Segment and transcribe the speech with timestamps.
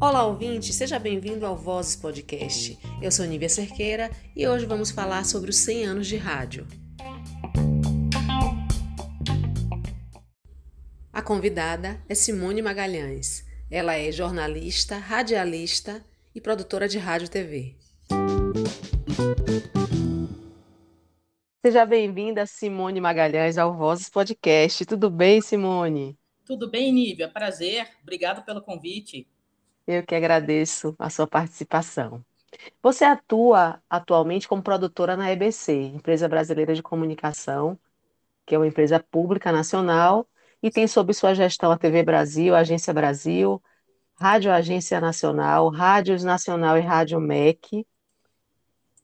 [0.00, 2.78] Olá, ouvinte, seja bem-vindo ao Vozes Podcast.
[3.02, 6.66] Eu sou Nívia Cerqueira e hoje vamos falar sobre os 100 anos de rádio.
[11.12, 13.44] A convidada é Simone Magalhães.
[13.70, 16.04] Ela é jornalista, radialista
[16.34, 17.76] e produtora de rádio e TV.
[21.62, 24.86] Seja bem-vinda, Simone Magalhães, ao Vozes Podcast.
[24.86, 26.18] Tudo bem, Simone?
[26.46, 27.28] Tudo bem, Nívia?
[27.28, 27.86] Prazer.
[28.00, 29.28] Obrigado pelo convite.
[29.86, 32.24] Eu que agradeço a sua participação.
[32.82, 37.78] Você atua atualmente como produtora na EBC, Empresa Brasileira de Comunicação,
[38.46, 40.26] que é uma empresa pública nacional
[40.62, 43.62] e tem sob sua gestão a TV Brasil, a Agência Brasil,
[44.18, 47.86] Rádio Agência Nacional, Rádios Nacional e Rádio MEC.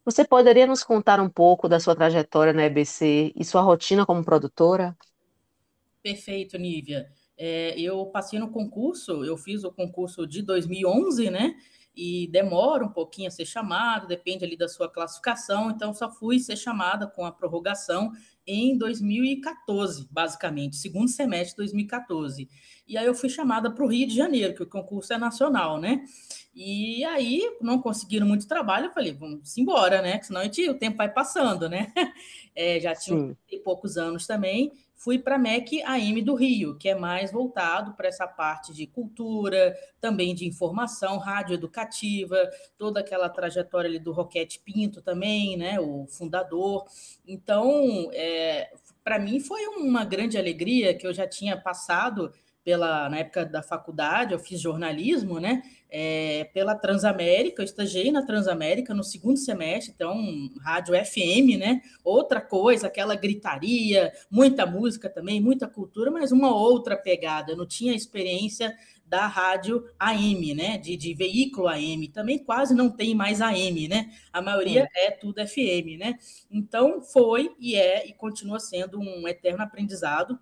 [0.07, 4.25] Você poderia nos contar um pouco da sua trajetória na EBC e sua rotina como
[4.25, 4.97] produtora?
[6.01, 7.09] Perfeito, Nívia.
[7.37, 11.57] É, eu passei no concurso, eu fiz o concurso de 2011, né?
[11.93, 16.39] E demora um pouquinho a ser chamado, depende ali da sua classificação, então só fui
[16.39, 18.13] ser chamada com a prorrogação
[18.47, 22.49] em 2014, basicamente, segundo semestre de 2014.
[22.87, 25.81] E aí eu fui chamada para o Rio de Janeiro, que o concurso é nacional,
[25.81, 26.05] né?
[26.57, 30.21] E aí não conseguiram muito trabalho, eu falei, vamos embora, né?
[30.23, 31.93] Senão a gente, o tempo vai passando, né?
[32.59, 36.95] É, já tinha poucos anos também fui para a MEC AM do Rio, que é
[36.95, 42.37] mais voltado para essa parte de cultura, também de informação, rádio educativa,
[42.79, 46.87] toda aquela trajetória ali do Roquete Pinto também, né, o fundador.
[47.27, 48.73] Então, é,
[49.05, 52.33] para mim foi uma grande alegria que eu já tinha passado
[52.67, 55.63] pela na época da faculdade, eu fiz jornalismo, né?
[55.89, 61.81] É, pela Transamérica, eu estagiei na Transamérica no segundo semestre, então rádio FM, né?
[62.03, 67.53] Outra coisa, aquela gritaria, muita música também, muita cultura, mas uma outra pegada.
[67.53, 70.77] Eu não tinha experiência da rádio AM, né?
[70.77, 74.11] De, de veículo AM, também quase não tem mais AM, né?
[74.33, 76.19] A maioria é tudo FM, né?
[76.51, 80.37] Então foi e é e continua sendo um eterno aprendizado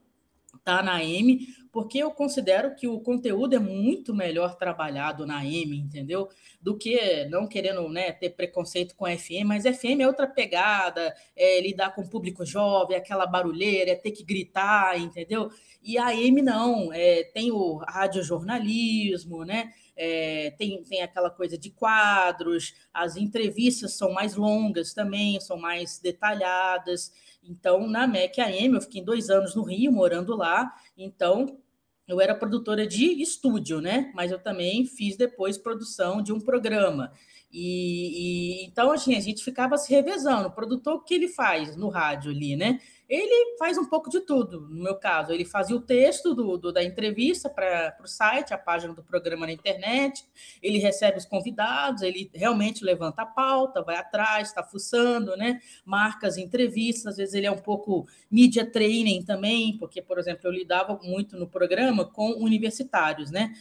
[0.64, 5.76] tá na AM, porque eu considero que o conteúdo é muito melhor trabalhado na AM,
[5.76, 6.28] entendeu?
[6.62, 11.60] Do que não querendo né, ter preconceito com FM, mas FM é outra pegada, é
[11.60, 15.50] lidar com o público jovem, aquela barulheira, é ter que gritar, entendeu?
[15.82, 19.72] E a AM não, é, tem o radiojornalismo, né?
[19.96, 25.98] É, tem, tem aquela coisa de quadros, as entrevistas são mais longas também, são mais
[25.98, 27.12] detalhadas.
[27.42, 30.74] Então, na MEC AM, eu fiquei dois anos no Rio, morando lá.
[30.96, 31.58] Então,
[32.06, 34.10] eu era produtora de estúdio, né?
[34.14, 37.12] Mas eu também fiz depois produção de um programa.
[37.50, 40.48] E, e, então assim, a gente ficava se revezando.
[40.48, 42.80] O produtor, o que ele faz no rádio ali, né?
[43.14, 44.62] Ele faz um pouco de tudo.
[44.62, 48.58] No meu caso, ele fazia o texto do, do da entrevista para o site, a
[48.58, 50.24] página do programa na internet.
[50.60, 55.60] Ele recebe os convidados, ele realmente levanta a pauta, vai atrás, está fuçando, né?
[55.84, 57.06] Marca as entrevistas.
[57.12, 61.36] Às vezes ele é um pouco media training também, porque, por exemplo, eu lidava muito
[61.36, 63.54] no programa com universitários, né?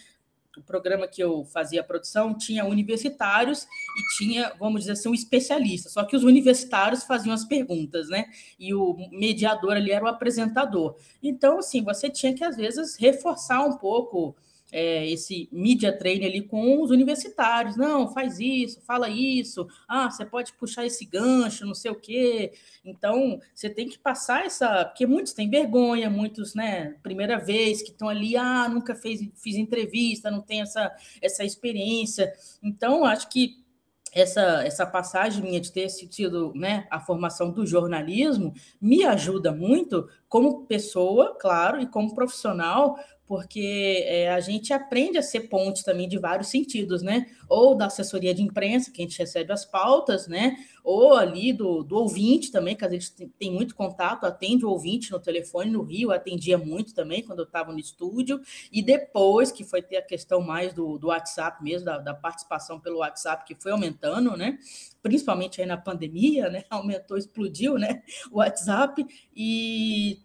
[0.58, 5.14] O programa que eu fazia a produção tinha universitários e tinha, vamos dizer assim, um
[5.14, 5.90] especialista.
[5.90, 8.25] Só que os universitários faziam as perguntas, né?
[8.59, 10.96] E o mediador ali era o apresentador.
[11.22, 14.36] Então, assim, você tinha que, às vezes, reforçar um pouco
[14.73, 17.78] é, esse media training ali com os universitários.
[17.78, 19.67] Não, faz isso, fala isso.
[19.88, 22.51] Ah, você pode puxar esse gancho, não sei o quê.
[22.84, 24.85] Então, você tem que passar essa.
[24.85, 29.56] Porque muitos têm vergonha, muitos, né, primeira vez que estão ali, ah, nunca fez, fiz
[29.56, 30.91] entrevista, não tem essa,
[31.22, 32.34] essa experiência.
[32.63, 33.63] Então, acho que
[34.11, 40.07] essa, essa passagem minha de ter tido né, a formação do jornalismo me ajuda muito
[40.29, 46.07] como pessoa, claro, e como profissional, porque é, a gente aprende a ser ponte também
[46.07, 47.25] de vários sentidos, né?
[47.47, 50.57] Ou da assessoria de imprensa, que a gente recebe as pautas, né?
[50.84, 54.69] Ou ali do, do ouvinte também, que a gente tem, tem muito contato, atende o
[54.69, 58.41] ouvinte no telefone, no Rio, atendia muito também quando eu estava no estúdio,
[58.72, 62.79] e depois que foi ter a questão mais do, do WhatsApp mesmo, da, da participação
[62.79, 64.58] pelo WhatsApp, que foi aumentando, né?
[65.02, 66.66] Principalmente aí na pandemia, né?
[66.70, 68.03] Aumentou, explodiu, né?
[68.29, 70.20] O WhatsApp, e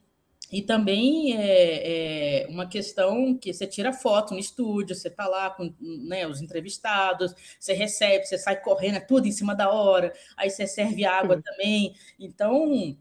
[0.51, 5.51] e também é, é, uma questão que você tira foto no estúdio, você está lá
[5.51, 10.13] com né, os entrevistados, você recebe, você sai correndo, é tudo em cima da hora,
[10.37, 11.95] aí você serve água também.
[12.19, 12.97] Então,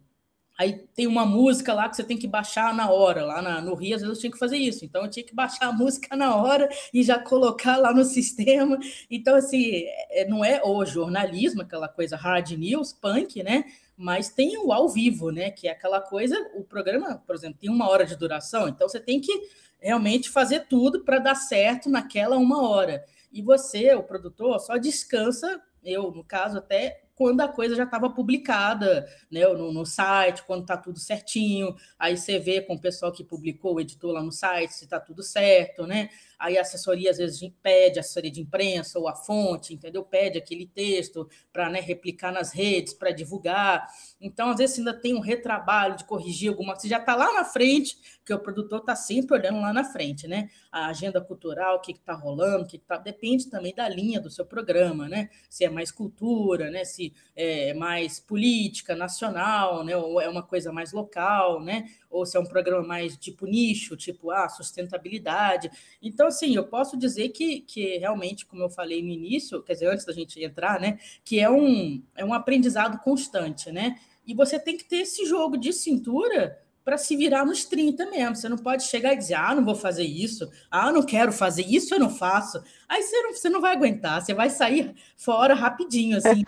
[0.58, 3.24] Aí tem uma música lá que você tem que baixar na hora.
[3.24, 4.84] Lá na, no Rio, às vezes eu tinha que fazer isso.
[4.84, 8.80] Então eu tinha que baixar a música na hora e já colocar lá no sistema.
[9.10, 13.66] Então, assim, é, não é o jornalismo, aquela coisa hard news, punk, né?
[13.96, 15.52] Mas tem o ao vivo, né?
[15.52, 19.00] Que é aquela coisa, o programa, por exemplo, tem uma hora de duração, então você
[19.00, 19.32] tem que
[19.80, 23.04] realmente fazer tudo para dar certo naquela uma hora.
[23.32, 28.12] E você, o produtor, só descansa, eu, no caso, até quando a coisa já estava
[28.12, 31.76] publicada né, no, no site, quando está tudo certinho.
[31.98, 35.00] Aí você vê com o pessoal que publicou, o editor lá no site, se está
[35.00, 36.10] tudo certo, né?
[36.40, 40.04] Aí a assessoria às vezes pede, a assessoria de imprensa ou a fonte, entendeu?
[40.04, 43.88] Pede aquele texto para né, replicar nas redes, para divulgar.
[44.20, 47.34] Então, às vezes, ainda tem um retrabalho de corrigir alguma coisa, você já está lá
[47.34, 50.50] na frente, porque o produtor está sempre olhando lá na frente, né?
[50.72, 52.98] A agenda cultural, o que está rolando, o que está.
[52.98, 55.30] Depende também da linha do seu programa, né?
[55.50, 56.84] Se é mais cultura, né?
[56.84, 59.96] Se é mais política, nacional, né?
[59.96, 61.86] Ou é uma coisa mais local, né?
[62.10, 65.70] Ou se é um programa mais tipo nicho, tipo ah, sustentabilidade.
[66.02, 69.88] Então, assim, eu posso dizer que, que realmente, como eu falei no início, quer dizer,
[69.88, 71.00] antes da gente entrar, né?
[71.24, 74.00] Que é um, é um aprendizado constante, né?
[74.26, 78.34] E você tem que ter esse jogo de cintura para se virar nos 30 mesmo.
[78.34, 81.64] Você não pode chegar e dizer, ah, não vou fazer isso, ah, não quero fazer
[81.64, 82.64] isso, eu não faço.
[82.88, 86.46] Aí você não, você não vai aguentar, você vai sair fora rapidinho, assim.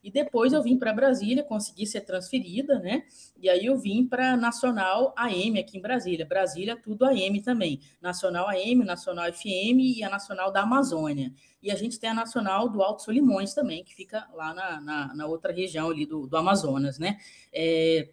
[0.00, 3.02] E depois eu vim para Brasília, consegui ser transferida, né?
[3.36, 6.24] E aí eu vim para Nacional AM aqui em Brasília.
[6.24, 7.80] Brasília, tudo AM também.
[8.00, 11.32] Nacional AM, Nacional FM e a Nacional da Amazônia.
[11.60, 15.14] E a gente tem a Nacional do Alto Solimões também, que fica lá na, na,
[15.16, 17.18] na outra região ali do, do Amazonas, né?
[17.52, 18.08] É,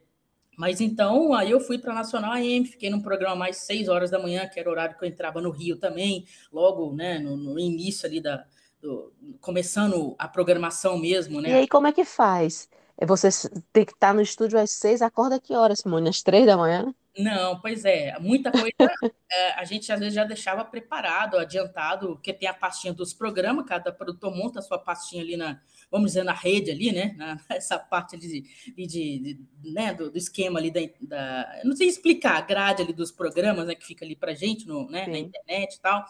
[0.57, 4.09] mas então, aí eu fui para a Nacional AM, fiquei num programa mais seis horas
[4.09, 7.35] da manhã, que era o horário que eu entrava no Rio também, logo, né, no,
[7.35, 8.45] no início ali da,
[8.81, 11.49] do, começando a programação mesmo, né?
[11.49, 12.69] E aí, como é que faz?
[12.97, 13.29] É você
[13.73, 16.09] tem que estar no estúdio às seis, acorda que horas, Simone?
[16.09, 16.93] Às três da manhã?
[17.17, 18.73] Não, pois é, muita coisa
[19.31, 23.65] é, a gente às vezes já deixava preparado, adiantado, porque tem a pastinha dos programas,
[23.65, 25.59] cada produtor monta a sua pastinha ali na,
[25.95, 27.15] vamos dizer, na rede ali, né?
[27.17, 29.93] Na, essa parte ali de, de, de né?
[29.93, 33.75] Do, do, esquema ali da, da, Não sei explicar, a grade ali dos programas, né?
[33.75, 36.05] Que fica ali pra gente no, né, na internet e tal.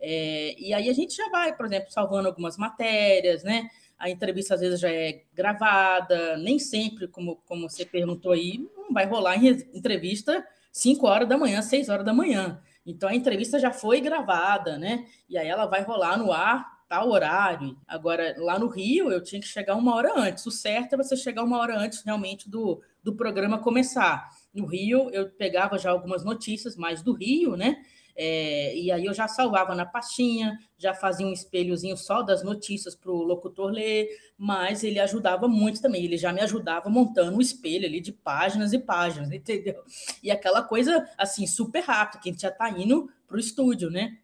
[0.00, 3.68] É, e aí a gente já vai, por exemplo, salvando algumas matérias, né?
[3.96, 8.92] A entrevista às vezes já é gravada, nem sempre, como, como você perguntou aí, não
[8.92, 12.60] vai rolar em entrevista 5 horas da manhã, 6 horas da manhã.
[12.86, 15.06] Então a entrevista já foi gravada, né?
[15.28, 17.76] E aí ela vai rolar no ar tal horário.
[17.86, 20.46] Agora, lá no Rio, eu tinha que chegar uma hora antes.
[20.46, 24.30] O certo é você chegar uma hora antes realmente do, do programa começar.
[24.54, 27.82] No Rio, eu pegava já algumas notícias mais do Rio, né?
[28.20, 32.96] É, e aí eu já salvava na pastinha, já fazia um espelhozinho só das notícias
[32.96, 37.40] para o locutor ler, mas ele ajudava muito também, ele já me ajudava montando um
[37.40, 39.84] espelho ali de páginas e páginas, entendeu?
[40.20, 43.88] E aquela coisa assim, super rápido, que a gente já está indo para o estúdio,
[43.88, 44.18] né?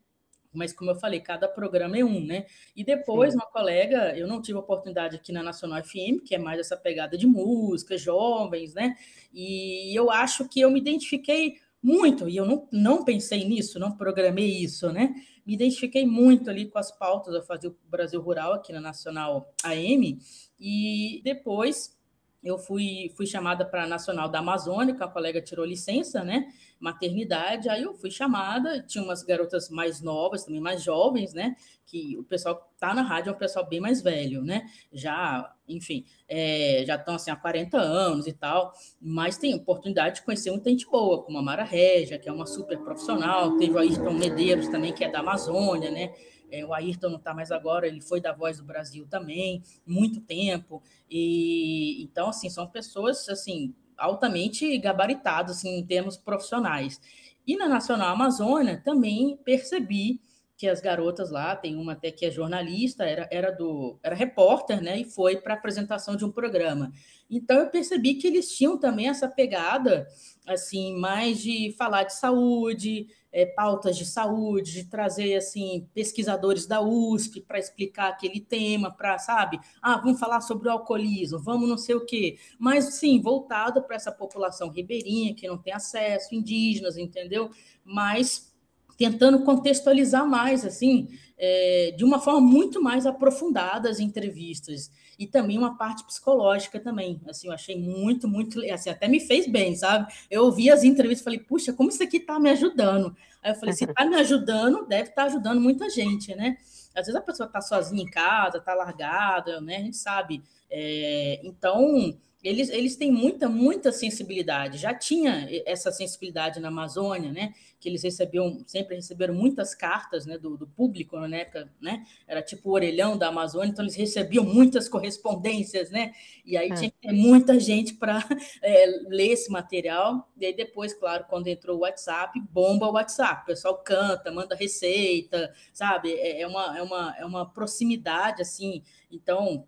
[0.54, 2.46] Mas como eu falei, cada programa é um, né?
[2.74, 3.38] E depois, Sim.
[3.38, 7.16] uma colega, eu não tive oportunidade aqui na Nacional FM, que é mais essa pegada
[7.18, 8.96] de música, jovens, né?
[9.32, 13.92] E eu acho que eu me identifiquei muito, e eu não, não pensei nisso, não
[13.92, 15.14] programei isso, né?
[15.44, 19.52] Me identifiquei muito ali com as pautas, eu fazia o Brasil Rural aqui na Nacional
[19.62, 20.18] AM,
[20.58, 21.94] e depois
[22.44, 26.46] eu fui, fui chamada para a Nacional da Amazônia, que a colega tirou licença, né?
[26.78, 31.56] Maternidade, aí eu fui chamada, tinha umas garotas mais novas, também mais jovens, né?
[31.86, 34.66] Que o pessoal que tá na rádio é um pessoal bem mais velho, né?
[34.92, 40.22] Já, enfim, é, já estão assim há 40 anos e tal, mas tem oportunidade de
[40.22, 43.78] conhecer muita gente boa, como a Mara Regia, que é uma super profissional, teve o
[43.78, 46.12] Ayrton Medeiros também, que é da Amazônia, né?
[46.54, 50.20] É, o Ayrton não está mais agora, ele foi da Voz do Brasil também, muito
[50.20, 50.82] tempo.
[51.10, 57.00] E então, assim, são pessoas assim altamente gabaritadas assim, em termos profissionais.
[57.46, 60.20] E na Nacional Amazônia também percebi
[60.56, 64.80] que as garotas lá, tem uma até que é jornalista, era, era do era repórter,
[64.80, 66.92] né, e foi para apresentação de um programa.
[67.28, 70.06] Então eu percebi que eles tinham também essa pegada
[70.46, 76.80] assim, mais de falar de saúde, é, pautas de saúde, de trazer assim pesquisadores da
[76.80, 81.76] USP para explicar aquele tema, para sabe, ah, vamos falar sobre o alcoolismo, vamos não
[81.76, 86.96] sei o quê, mas sim voltado para essa população ribeirinha que não tem acesso, indígenas,
[86.96, 87.50] entendeu?
[87.84, 88.53] Mas
[88.96, 95.58] tentando contextualizar mais, assim, é, de uma forma muito mais aprofundada as entrevistas e também
[95.58, 100.12] uma parte psicológica também, assim, eu achei muito, muito, assim, até me fez bem, sabe?
[100.30, 103.14] Eu ouvi as entrevistas e falei, puxa, como isso aqui está me ajudando?
[103.42, 106.56] Aí eu falei, se está me ajudando, deve estar tá ajudando muita gente, né?
[106.94, 109.76] Às vezes a pessoa está sozinha em casa, está largada, né?
[109.76, 110.42] A gente sabe.
[110.70, 114.76] É, então, eles, eles têm muita, muita sensibilidade.
[114.76, 117.54] Já tinha essa sensibilidade na Amazônia, né?
[117.80, 122.04] Que eles recebiam, sempre receberam muitas cartas né, do, do público na época, né?
[122.28, 126.12] Era tipo o orelhão da Amazônia, então eles recebiam muitas correspondências, né?
[126.44, 126.74] E aí é.
[126.74, 128.22] tinha que ter muita gente para
[128.60, 130.30] é, ler esse material.
[130.36, 133.44] E aí depois, claro, quando entrou o WhatsApp, bomba o WhatsApp.
[133.44, 136.12] O pessoal canta, manda receita, sabe?
[136.12, 138.82] É, é uma, é, uma, é uma proximidade, assim.
[139.10, 139.66] Então,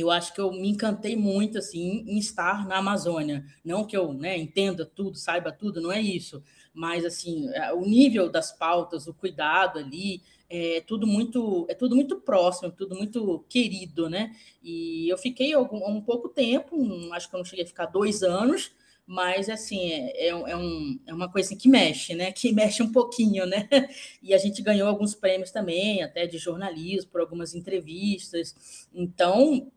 [0.00, 3.44] eu acho que eu me encantei muito assim em estar na Amazônia.
[3.64, 6.42] Não que eu né, entenda tudo, saiba tudo, não é isso.
[6.72, 11.94] Mas assim, é, o nível das pautas, o cuidado ali, é tudo muito, é tudo
[11.94, 14.34] muito próximo, tudo muito querido, né?
[14.62, 17.86] E eu fiquei algum, um pouco tempo, um, acho que eu não cheguei a ficar
[17.86, 18.72] dois anos,
[19.06, 22.32] mas assim é, é, é, um, é uma coisa assim, que mexe, né?
[22.32, 23.68] Que mexe um pouquinho, né?
[24.22, 28.88] E a gente ganhou alguns prêmios também, até de jornalismo, por algumas entrevistas.
[28.94, 29.70] Então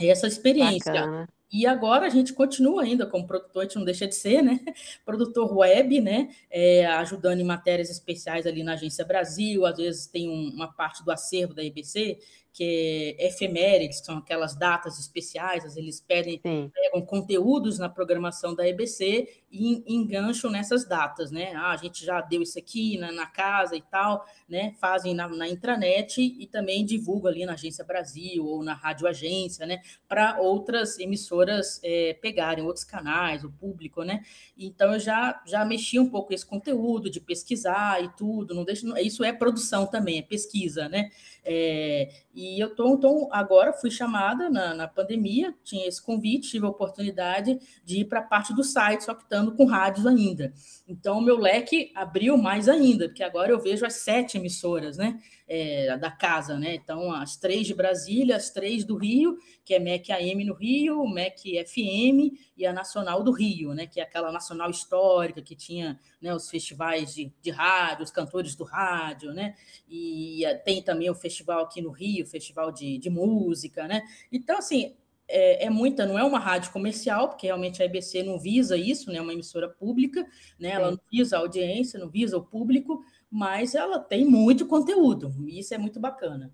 [0.00, 0.92] essa experiência.
[0.92, 1.28] Bacana.
[1.52, 4.58] E agora a gente continua ainda como produtor, a gente não deixa de ser, né?
[5.06, 6.34] Produtor web, né?
[6.50, 11.04] É, ajudando em matérias especiais ali na Agência Brasil, às vezes tem um, uma parte
[11.04, 12.18] do acervo da IBC
[12.54, 16.70] que é efemérides, que são aquelas datas especiais, eles pedem, Sim.
[16.72, 21.52] pegam conteúdos na programação da EBC e engancham nessas datas, né?
[21.56, 24.72] Ah, a gente já deu isso aqui na, na casa e tal, né?
[24.80, 29.66] Fazem na, na, intranet e também divulgam ali na Agência Brasil ou na Rádio Agência,
[29.66, 29.82] né?
[30.08, 34.22] Para outras emissoras é, pegarem, outros canais, o público, né?
[34.56, 38.86] Então eu já, já mexi um pouco esse conteúdo de pesquisar e tudo, não deixa,
[39.00, 41.10] isso é produção também, é pesquisa, né?
[41.44, 46.66] É, e eu tô, então, agora fui chamada na, na pandemia, tinha esse convite, tive
[46.66, 50.52] a oportunidade de ir para a parte do site, só que estando com rádios ainda.
[50.86, 55.18] Então, meu leque abriu mais ainda, porque agora eu vejo as sete emissoras, né?
[55.46, 56.74] é, da casa, né?
[56.74, 61.06] Então, as três de Brasília, as três do Rio, que é MEC AM no Rio,
[61.06, 63.86] MEC FM e a Nacional do Rio, né?
[63.86, 68.54] Que é aquela nacional histórica que tinha né, os festivais de, de rádio, os cantores
[68.54, 69.54] do rádio, né?
[69.88, 74.02] E tem também o festival aqui no Rio, festival de, de música, né?
[74.32, 74.94] Então, assim,
[75.28, 79.10] é, é, muita, não é uma rádio comercial, porque realmente a EBC não visa isso,
[79.10, 79.18] né?
[79.18, 80.26] É uma emissora pública,
[80.58, 80.70] né?
[80.70, 85.58] Ela não visa a audiência, não visa o público, mas ela tem muito conteúdo, e
[85.58, 86.52] isso é muito bacana.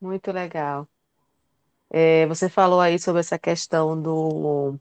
[0.00, 0.88] Muito legal.
[1.90, 4.78] É, você falou aí sobre essa questão do,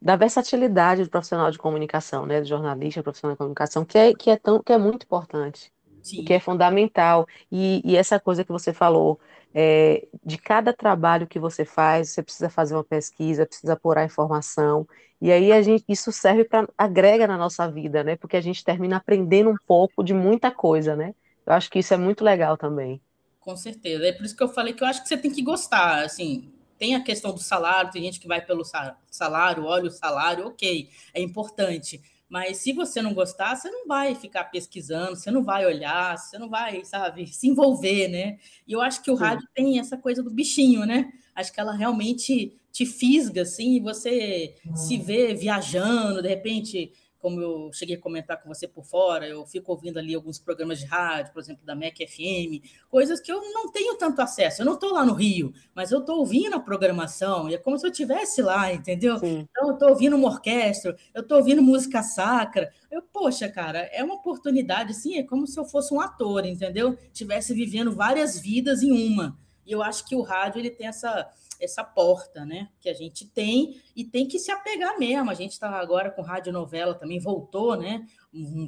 [0.00, 4.30] da versatilidade do profissional de comunicação, né, do jornalista, profissional de comunicação, que é, que
[4.30, 5.72] é, tão, que é muito importante,
[6.04, 7.26] que é fundamental.
[7.50, 9.18] E, e essa coisa que você falou,
[9.54, 14.86] é, de cada trabalho que você faz, você precisa fazer uma pesquisa, precisa apurar informação,
[15.20, 18.16] e aí a gente, isso serve para agrega na nossa vida, né?
[18.16, 21.14] Porque a gente termina aprendendo um pouco de muita coisa, né?
[21.46, 23.00] Eu acho que isso é muito legal também.
[23.40, 24.06] Com certeza.
[24.06, 26.52] É por isso que eu falei que eu acho que você tem que gostar, assim,
[26.78, 28.64] tem a questão do salário, tem gente que vai pelo
[29.10, 32.02] salário, olha o salário, ok, é importante.
[32.34, 36.36] Mas se você não gostar, você não vai ficar pesquisando, você não vai olhar, você
[36.36, 38.38] não vai, sabe, se envolver, né?
[38.66, 39.22] E eu acho que o Sim.
[39.22, 41.12] rádio tem essa coisa do bichinho, né?
[41.32, 44.74] Acho que ela realmente te fisga, assim, e você hum.
[44.74, 46.92] se vê viajando, de repente
[47.24, 50.78] como eu cheguei a comentar com você por fora, eu fico ouvindo ali alguns programas
[50.78, 54.60] de rádio, por exemplo, da MEC FM, coisas que eu não tenho tanto acesso.
[54.60, 57.78] Eu não estou lá no Rio, mas eu estou ouvindo a programação, e é como
[57.78, 59.18] se eu estivesse lá, entendeu?
[59.18, 59.48] Sim.
[59.50, 62.70] Então, eu estou ouvindo uma orquestra, eu estou ouvindo música sacra.
[62.90, 66.94] Eu, poxa, cara, é uma oportunidade, assim, é como se eu fosse um ator, entendeu?
[67.10, 69.34] Tivesse vivendo várias vidas em uma.
[69.64, 71.26] E eu acho que o rádio ele tem essa
[71.60, 72.68] essa porta, né?
[72.80, 75.30] Que a gente tem e tem que se apegar mesmo.
[75.30, 78.06] A gente está agora com radionovela também, voltou, né?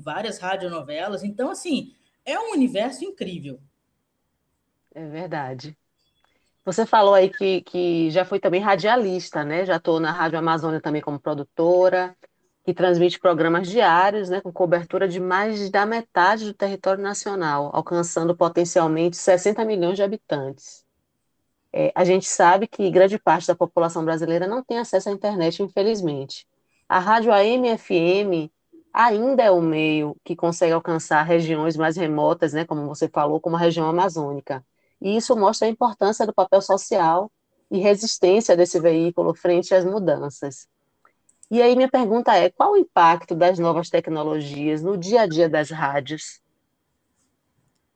[0.02, 1.22] Várias radionovelas.
[1.22, 3.60] Então, assim, é um universo incrível.
[4.94, 5.76] É verdade.
[6.64, 9.64] Você falou aí que, que já foi também radialista, né?
[9.64, 12.16] Já estou na Rádio Amazônia também como produtora,
[12.64, 14.40] que transmite programas diários, né?
[14.40, 20.85] Com cobertura de mais da metade do território nacional, alcançando potencialmente 60 milhões de habitantes.
[21.72, 25.62] É, a gente sabe que grande parte da população brasileira não tem acesso à internet,
[25.62, 26.46] infelizmente.
[26.88, 28.50] A rádio AM e FM
[28.92, 33.56] ainda é o meio que consegue alcançar regiões mais remotas, né, como você falou, como
[33.56, 34.64] a região amazônica.
[35.00, 37.30] E isso mostra a importância do papel social
[37.70, 40.66] e resistência desse veículo frente às mudanças.
[41.50, 45.48] E aí minha pergunta é, qual o impacto das novas tecnologias no dia a dia
[45.48, 46.40] das rádios?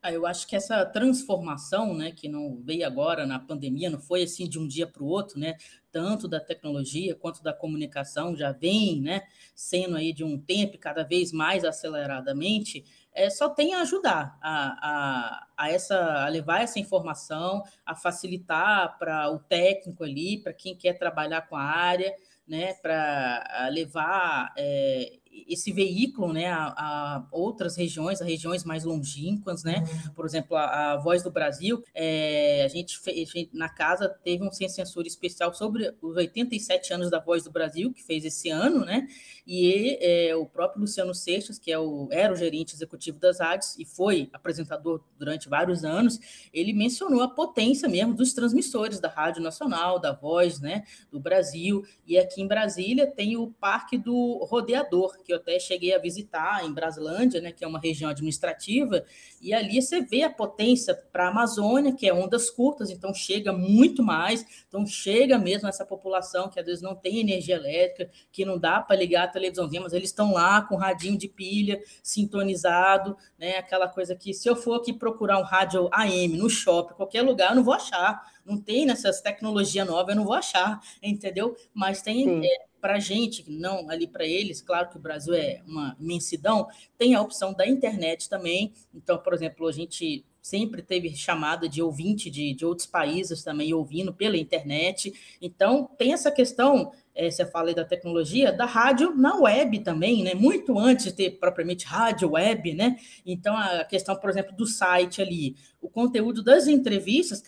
[0.03, 4.23] Ah, eu acho que essa transformação, né, que não veio agora na pandemia, não foi
[4.23, 5.59] assim de um dia para o outro, né,
[5.93, 9.21] tanto da tecnologia quanto da comunicação já vem, né,
[9.55, 14.89] sendo aí de um tempo cada vez mais aceleradamente, é, só tem a ajudar a,
[14.89, 20.75] a, a, essa, a levar essa informação, a facilitar para o técnico ali, para quem
[20.75, 22.15] quer trabalhar com a área,
[22.49, 29.65] né, para levar é, esse veículo né, a, a, outras regiões, a regiões mais longínquas,
[29.65, 29.79] né?
[29.81, 30.15] Uhum.
[30.15, 34.51] Por exemplo, a, a Voz do Brasil, é, a, gente fez, na casa teve um
[34.51, 38.85] sem censura especial sobre os 87 anos da Voz do Brasil, que fez esse ano,
[38.85, 39.07] né?
[39.47, 43.77] E é, o próprio Luciano Seixas, que é o, era o gerente executivo das rádios
[43.79, 46.19] e foi apresentador durante vários anos,
[46.53, 50.85] ele mencionou a potência mesmo dos transmissores da Rádio Nacional, da Voz, né?
[51.11, 51.85] Do Brasil.
[52.07, 56.65] E aqui em Brasília tem o Parque do Rodeador, que eu até cheguei a visitar
[56.65, 59.05] em Braslândia, né, que é uma região administrativa,
[59.41, 63.53] e ali você vê a potência para a Amazônia, que é ondas curtas, então chega
[63.53, 68.45] muito mais, então chega mesmo essa população que às vezes não tem energia elétrica, que
[68.45, 73.17] não dá para ligar a televisãozinha, mas eles estão lá com radinho de pilha sintonizado,
[73.39, 77.23] né, aquela coisa que se eu for aqui procurar um rádio AM no shopping, qualquer
[77.23, 81.57] lugar, eu não vou achar, não tem nessas tecnologias novas, eu não vou achar, entendeu?
[81.73, 85.63] Mas tem é, para a gente, não ali para eles, claro que o Brasil é
[85.67, 88.73] uma imensidão, tem a opção da internet também.
[88.95, 93.75] Então, por exemplo, a gente sempre teve chamada de ouvinte de, de outros países também
[93.75, 95.13] ouvindo pela internet.
[95.41, 100.23] Então, tem essa questão é, você fala aí da tecnologia, da rádio na web também,
[100.23, 100.35] né?
[100.35, 102.97] Muito antes de ter propriamente rádio web, né?
[103.27, 107.43] Então, a questão, por exemplo, do site ali, o conteúdo das entrevistas,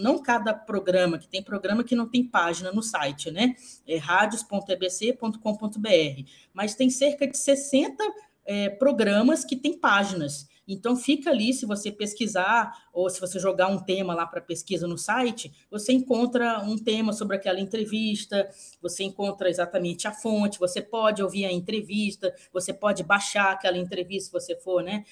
[0.00, 3.54] não cada programa, que tem programa que não tem página no site, né?
[3.86, 8.02] É radios.ebc.com.br, mas tem cerca de 60
[8.44, 10.48] é, programas que têm páginas.
[10.66, 14.86] Então, fica ali, se você pesquisar, ou se você jogar um tema lá para pesquisa
[14.86, 18.48] no site, você encontra um tema sobre aquela entrevista,
[18.80, 24.26] você encontra exatamente a fonte, você pode ouvir a entrevista, você pode baixar aquela entrevista,
[24.26, 25.04] se você for, né,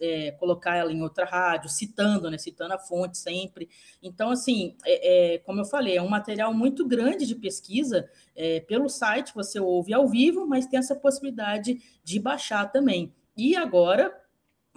[0.00, 3.68] é, colocar ela em outra rádio, citando, né, citando a fonte sempre.
[4.02, 8.60] Então, assim, é, é, como eu falei, é um material muito grande de pesquisa, é,
[8.60, 13.12] pelo site você ouve ao vivo, mas tem essa possibilidade de baixar também.
[13.36, 14.14] E agora,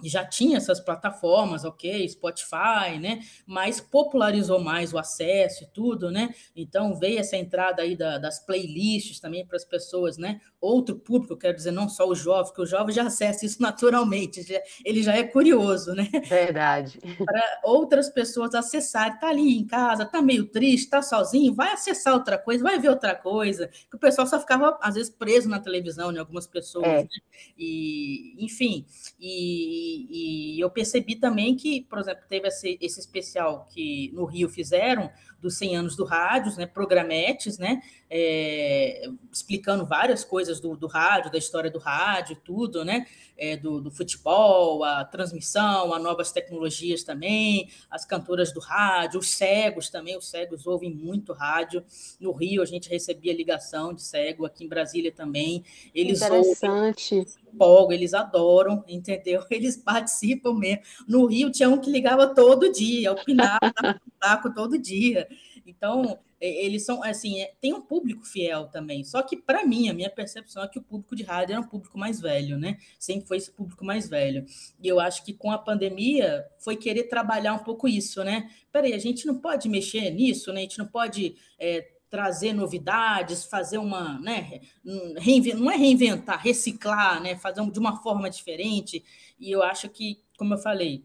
[0.02, 3.20] já tinha essas plataformas, ok, Spotify, né?
[3.46, 6.34] Mas popularizou mais o acesso e tudo, né?
[6.54, 10.40] Então veio essa entrada aí da, das playlists também para as pessoas, né?
[10.60, 14.42] Outro público, quero dizer, não só o jovem, que o jovem já acessa isso naturalmente,
[14.42, 16.08] já, ele já é curioso, né?
[16.28, 16.98] Verdade.
[17.24, 22.14] Para outras pessoas acessarem, tá ali em casa, tá meio triste, tá sozinho, vai acessar
[22.14, 23.68] outra coisa, vai ver outra coisa.
[23.68, 26.18] Que o pessoal só ficava às vezes preso na televisão, né?
[26.18, 27.02] Algumas pessoas, é.
[27.02, 27.08] né?
[27.56, 28.84] e enfim,
[29.20, 34.48] e e, eu percebi também que, por exemplo, teve esse, esse especial que no Rio
[34.48, 35.10] fizeram,
[35.44, 41.30] dos 100 anos do rádio, né, programetes, né, é, explicando várias coisas do, do, rádio,
[41.30, 47.02] da história do rádio, tudo, né, é, do, do, futebol, a transmissão, as novas tecnologias
[47.02, 51.84] também, as cantoras do rádio, os cegos também, os cegos ouvem muito rádio.
[52.18, 55.62] No Rio a gente recebia ligação de cego, aqui em Brasília também.
[55.94, 57.26] Eles Interessante.
[57.58, 59.44] Ouvem, eles adoram, entendeu?
[59.50, 60.82] Eles participam mesmo.
[61.06, 63.72] No Rio tinha um que ligava todo dia, opinava,
[64.20, 65.28] taco todo dia.
[65.66, 69.02] Então, eles são, assim, é, tem um público fiel também.
[69.02, 71.66] Só que, para mim, a minha percepção é que o público de rádio era um
[71.66, 72.76] público mais velho, né?
[72.98, 74.44] Sempre foi esse público mais velho.
[74.82, 78.50] E eu acho que com a pandemia foi querer trabalhar um pouco isso, né?
[78.70, 80.60] Peraí, a gente não pode mexer nisso, né?
[80.60, 81.36] A gente não pode.
[81.58, 88.30] É, trazer novidades, fazer uma, né, não é reinventar, reciclar, né, fazer de uma forma
[88.30, 89.04] diferente.
[89.36, 91.04] E eu acho que, como eu falei,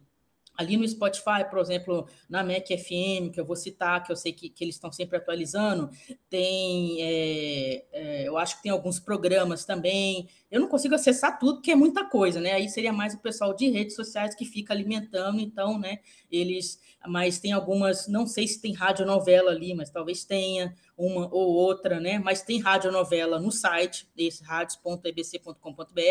[0.59, 4.33] ali no Spotify, por exemplo, na Mac FM, que eu vou citar, que eu sei
[4.33, 5.89] que, que eles estão sempre atualizando,
[6.29, 10.27] tem, é, é, eu acho que tem alguns programas também.
[10.51, 12.51] Eu não consigo acessar tudo, porque é muita coisa, né?
[12.51, 15.99] Aí seria mais o pessoal de redes sociais que fica alimentando, então, né?
[16.29, 21.53] Eles, mas tem algumas, não sei se tem radionovela ali, mas talvez tenha uma ou
[21.53, 22.19] outra, né?
[22.19, 26.01] Mas tem radionovela no site, esse radios.ebc.com.br,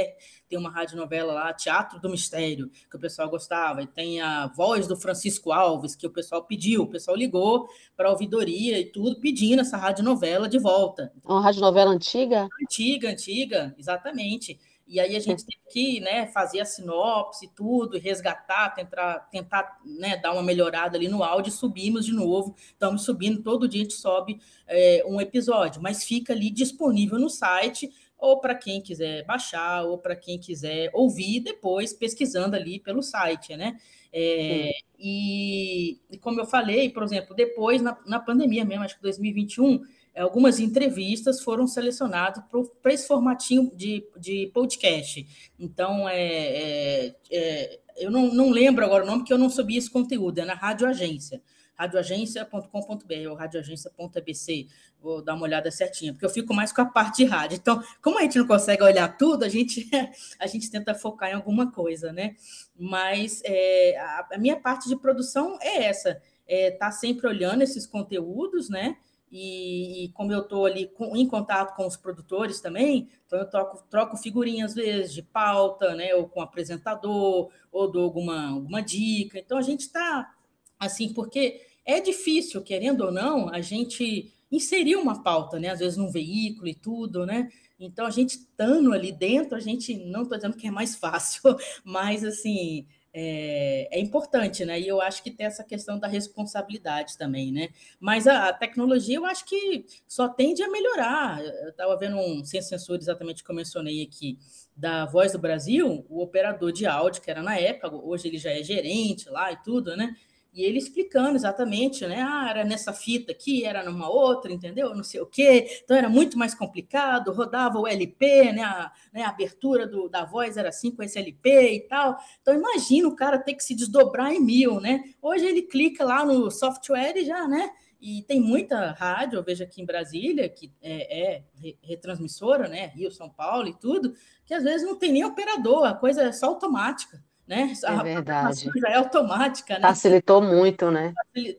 [0.49, 4.87] tem uma radionovela lá, Teatro do Mistério, que o pessoal gostava, e tem a voz
[4.87, 9.21] do Francisco Alves, que o pessoal pediu, o pessoal ligou para a ouvidoria e tudo,
[9.21, 11.13] pedindo essa radionovela de volta.
[11.25, 12.49] Uma radionovela antiga?
[12.63, 14.59] Antiga, antiga, exatamente.
[14.89, 19.79] E aí a gente teve que né, fazer a sinopse e tudo, resgatar, tentar, tentar
[19.85, 23.83] né, dar uma melhorada ali no áudio, e subimos de novo, estamos subindo, todo dia
[23.83, 28.83] a gente sobe é, um episódio, mas fica ali disponível no site, ou para quem
[28.83, 33.79] quiser baixar, ou para quem quiser ouvir depois, pesquisando ali pelo site, né?
[34.13, 39.03] É, e, e, como eu falei, por exemplo, depois, na, na pandemia mesmo, acho que
[39.03, 39.81] 2021,
[40.17, 42.43] algumas entrevistas foram selecionadas
[42.83, 45.27] para esse formatinho de, de podcast.
[45.59, 49.79] Então, é, é, é, eu não, não lembro agora o nome, porque eu não sabia
[49.79, 51.41] esse conteúdo, é na Rádio Agência.
[51.79, 54.69] radioagência.com.br ou radioagência.abc.
[55.01, 57.57] Vou dar uma olhada certinha, porque eu fico mais com a parte de rádio.
[57.57, 59.89] Então, como a gente não consegue olhar tudo, a gente,
[60.41, 62.35] a gente tenta focar em alguma coisa, né?
[62.77, 67.87] Mas é, a, a, minha parte de produção é essa: é tá sempre olhando esses
[67.87, 68.97] conteúdos, né?
[69.31, 73.49] E, e como eu estou ali com, em contato com os produtores também, então eu
[73.49, 76.13] troco, troco figurinhas às vezes de pauta, né?
[76.15, 79.39] Ou com apresentador, ou dou alguma, alguma dica.
[79.39, 80.35] Então a gente está
[80.79, 85.71] assim, porque é difícil, querendo ou não, a gente inserir uma pauta, né?
[85.71, 87.49] Às vezes num veículo e tudo, né?
[87.81, 91.57] Então a gente estando ali dentro, a gente não estou dizendo que é mais fácil,
[91.83, 94.79] mas assim é, é, importante, né?
[94.79, 97.71] E eu acho que tem essa questão da responsabilidade também, né?
[97.99, 101.43] Mas a, a tecnologia eu acho que só tende a melhorar.
[101.43, 104.39] Eu estava vendo um sem exatamente que eu mencionei aqui
[104.77, 108.51] da Voz do Brasil, o operador de áudio, que era na época, hoje ele já
[108.51, 110.15] é gerente lá e tudo, né?
[110.53, 112.23] E ele explicando exatamente, né?
[112.23, 114.95] Ah, era nessa fita aqui, era numa outra, entendeu?
[114.95, 115.69] Não sei o quê.
[115.85, 118.63] Então era muito mais complicado, rodava o LP, né?
[118.63, 119.23] A, né?
[119.23, 122.19] a abertura do, da voz era assim com esse LP e tal.
[122.41, 125.05] Então imagina o cara ter que se desdobrar em mil, né?
[125.21, 127.71] Hoje ele clica lá no software e já, né?
[128.01, 131.43] E tem muita rádio, eu vejo aqui em Brasília, que é, é
[131.83, 132.87] retransmissora, né?
[132.87, 134.15] Rio, São Paulo e tudo,
[134.47, 137.73] que às vezes não tem nem operador, a coisa é só automática né?
[137.83, 138.71] É a verdade.
[138.77, 139.81] já é automática, né?
[139.81, 141.15] Facilitou muito, né?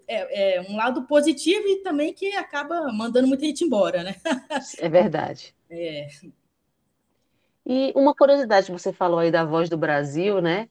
[0.08, 4.16] É, é, um lado positivo e também que acaba mandando muita gente embora, né?
[4.78, 5.54] É verdade.
[5.72, 6.08] É.
[7.64, 10.68] E uma curiosidade, você falou aí da Voz do Brasil, né?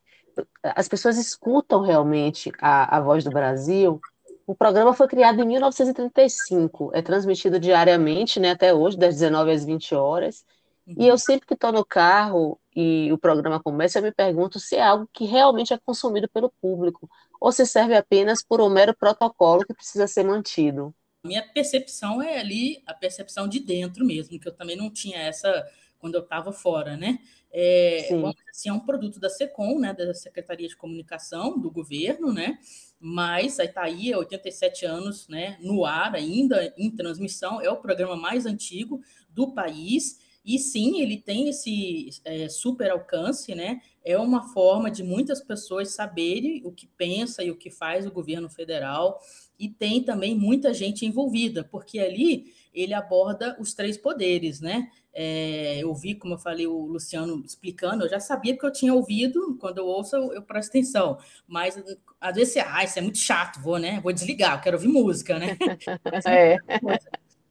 [0.60, 4.00] As pessoas escutam realmente a, a Voz do Brasil.
[4.44, 9.64] O programa foi criado em 1935, é transmitido diariamente, né, até hoje, das 19 às
[9.64, 10.44] 20 horas.
[10.84, 14.76] E eu sempre que estou no carro e o programa começa, eu me pergunto se
[14.76, 17.10] é algo que realmente é consumido pelo público
[17.40, 20.94] ou se serve apenas por um mero protocolo que precisa ser mantido.
[21.24, 25.66] Minha percepção é ali a percepção de dentro mesmo, que eu também não tinha essa
[25.98, 27.18] quando eu estava fora, né?
[27.50, 28.08] É,
[28.48, 32.60] assim, é um produto da SECOM, né, da Secretaria de Comunicação do governo, né?
[33.00, 38.14] Mas aí está aí, 87 anos, né, no ar ainda, em transmissão, é o programa
[38.14, 43.82] mais antigo do país e sim, ele tem esse é, super alcance, né?
[44.02, 48.10] É uma forma de muitas pessoas saberem o que pensa e o que faz o
[48.10, 49.20] governo federal,
[49.58, 54.90] e tem também muita gente envolvida, porque ali ele aborda os três poderes, né?
[55.12, 58.94] É, eu vi, como eu falei, o Luciano explicando, eu já sabia que eu tinha
[58.94, 61.76] ouvido, quando eu ouço, eu, eu presto atenção, mas
[62.18, 64.00] às vezes você, ah, isso é muito chato, vou, né?
[64.00, 65.58] Vou desligar, eu quero ouvir música, né?
[66.10, 66.56] Mas, é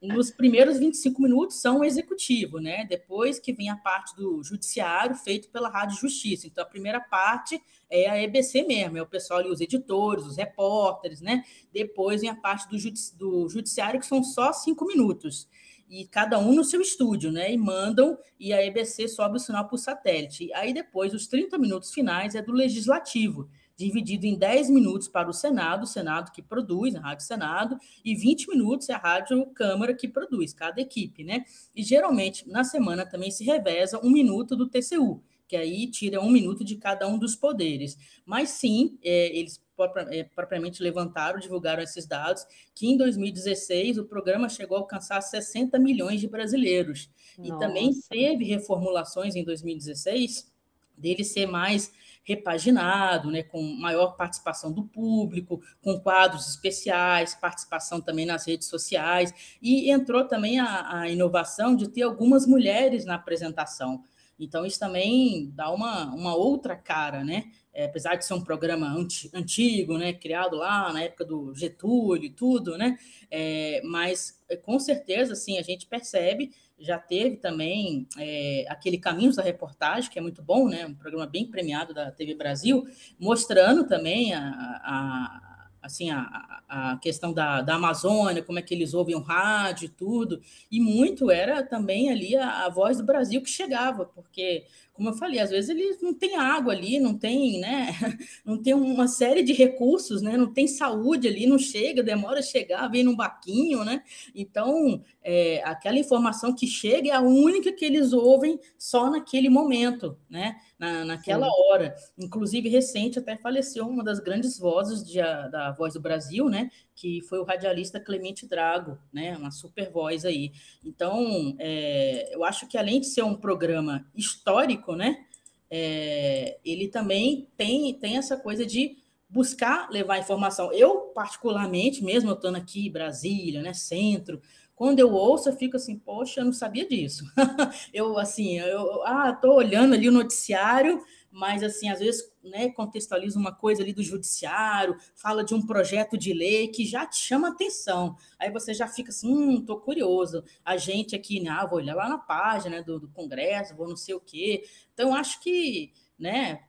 [0.00, 2.84] nos primeiros 25 minutos são o executivo, né?
[2.84, 6.46] Depois que vem a parte do judiciário feito pela Rádio Justiça.
[6.46, 10.36] Então, a primeira parte é a EBC mesmo, é o pessoal ali, os editores, os
[10.36, 11.42] repórteres, né?
[11.72, 15.48] Depois vem a parte do, judici do judiciário, que são só cinco minutos.
[15.88, 17.52] E cada um no seu estúdio, né?
[17.52, 20.52] E mandam, e a EBC sobe o sinal para o satélite.
[20.52, 25.32] Aí depois, os 30 minutos finais é do legislativo dividido em 10 minutos para o
[25.32, 29.94] Senado, o Senado que produz, a Rádio Senado, e 20 minutos é a Rádio Câmara
[29.94, 31.44] que produz, cada equipe, né?
[31.74, 36.28] E geralmente na semana também se reveza um minuto do TCU, que aí tira um
[36.28, 37.96] minuto de cada um dos poderes.
[38.26, 39.62] Mas sim, é, eles
[40.10, 45.78] é, propriamente levantaram, divulgaram esses dados, que em 2016 o programa chegou a alcançar 60
[45.78, 47.08] milhões de brasileiros.
[47.38, 47.54] Nossa.
[47.54, 50.57] E também teve reformulações em 2016
[50.98, 51.92] dele ser mais
[52.28, 59.32] repaginado, né, com maior participação do público, com quadros especiais, participação também nas redes sociais,
[59.62, 64.04] e entrou também a, a inovação de ter algumas mulheres na apresentação.
[64.38, 67.50] Então, isso também dá uma, uma outra cara, né?
[67.72, 68.88] É, apesar de ser um programa
[69.34, 72.96] antigo, né, criado lá na época do Getúlio e tudo, né?
[73.30, 79.36] É, mas é, com certeza, assim, a gente percebe já teve também é, aquele Caminhos
[79.36, 80.86] da Reportagem, que é muito bom, né?
[80.86, 82.86] Um programa bem premiado da TV Brasil,
[83.18, 85.47] mostrando também a, a
[85.82, 89.88] assim, a, a questão da, da Amazônia, como é que eles ouvem o rádio e
[89.88, 94.64] tudo, e muito era também ali a, a voz do Brasil que chegava, porque
[94.98, 97.94] como eu falei, às vezes eles não têm água ali, não tem, né?
[98.44, 100.36] Não tem uma série de recursos, né?
[100.36, 104.02] Não tem saúde ali, não chega, demora a chegar, vem num baquinho, né?
[104.34, 110.18] Então, é, aquela informação que chega é a única que eles ouvem só naquele momento,
[110.28, 110.56] né?
[110.78, 111.52] Na, naquela Sim.
[111.70, 111.96] hora.
[112.16, 116.70] Inclusive, recente até faleceu uma das grandes vozes de, da Voz do Brasil, né?
[116.98, 119.36] que foi o radialista Clemente Drago, né?
[119.36, 120.50] Uma super voz aí.
[120.84, 125.24] Então, é, eu acho que além de ser um programa histórico, né?
[125.70, 128.96] É, ele também tem, tem essa coisa de
[129.28, 130.72] buscar levar informação.
[130.72, 134.40] Eu, particularmente, mesmo eu estando aqui em Brasília, né, centro,
[134.78, 137.24] quando eu ouço, eu fico assim, poxa, eu não sabia disso.
[137.92, 143.36] eu, assim, eu, ah, tô olhando ali o noticiário, mas, assim, às vezes, né, contextualiza
[143.36, 147.48] uma coisa ali do judiciário, fala de um projeto de lei que já te chama
[147.48, 148.14] atenção.
[148.38, 150.44] Aí você já fica assim, hum, tô curioso.
[150.64, 153.96] A gente aqui, né, ah, vou olhar lá na página do, do Congresso, vou não
[153.96, 154.62] sei o quê.
[154.94, 156.60] Então, acho que, né,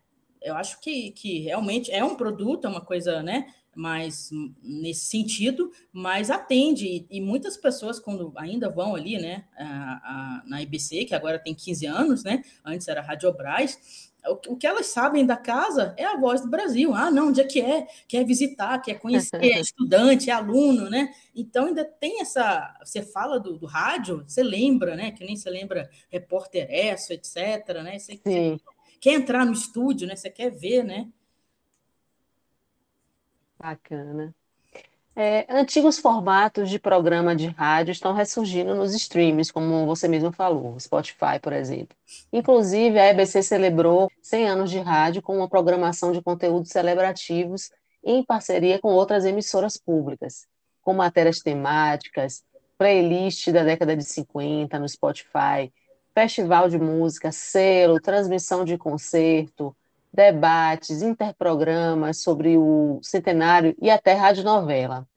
[0.41, 4.30] eu acho que, que realmente é um produto, é uma coisa, né, mais
[4.62, 10.43] nesse sentido, mas atende, e, e muitas pessoas, quando ainda vão ali, né, a, a,
[10.45, 14.88] na IBC, que agora tem 15 anos, né, antes era Radiobras, o, o que elas
[14.88, 16.93] sabem da casa é a voz do Brasil.
[16.93, 17.88] Ah, não, onde é que é?
[18.06, 21.13] Quer visitar, quer conhecer, é estudante, é aluno, né?
[21.34, 22.75] Então ainda tem essa.
[22.84, 25.12] Você fala do, do rádio, você lembra, né?
[25.12, 27.82] Que nem você lembra repórter etc.
[27.82, 27.97] Né?
[27.97, 28.60] Você, Sim
[29.00, 30.16] quer entrar no estúdio, né?
[30.16, 31.08] Você quer ver, né?
[33.58, 34.34] Bacana.
[35.16, 40.80] É, antigos formatos de programa de rádio estão ressurgindo nos streams, como você mesmo falou,
[40.80, 41.98] Spotify, por exemplo.
[42.32, 47.70] Inclusive, a EBC celebrou 100 anos de rádio com uma programação de conteúdos celebrativos
[48.02, 50.48] em parceria com outras emissoras públicas,
[50.82, 52.42] com matérias temáticas,
[52.78, 55.70] playlist da década de 50 no Spotify,
[56.19, 59.73] festival de música, selo, transmissão de concerto,
[60.12, 65.08] debates, interprogramas sobre o centenário e até radionovela.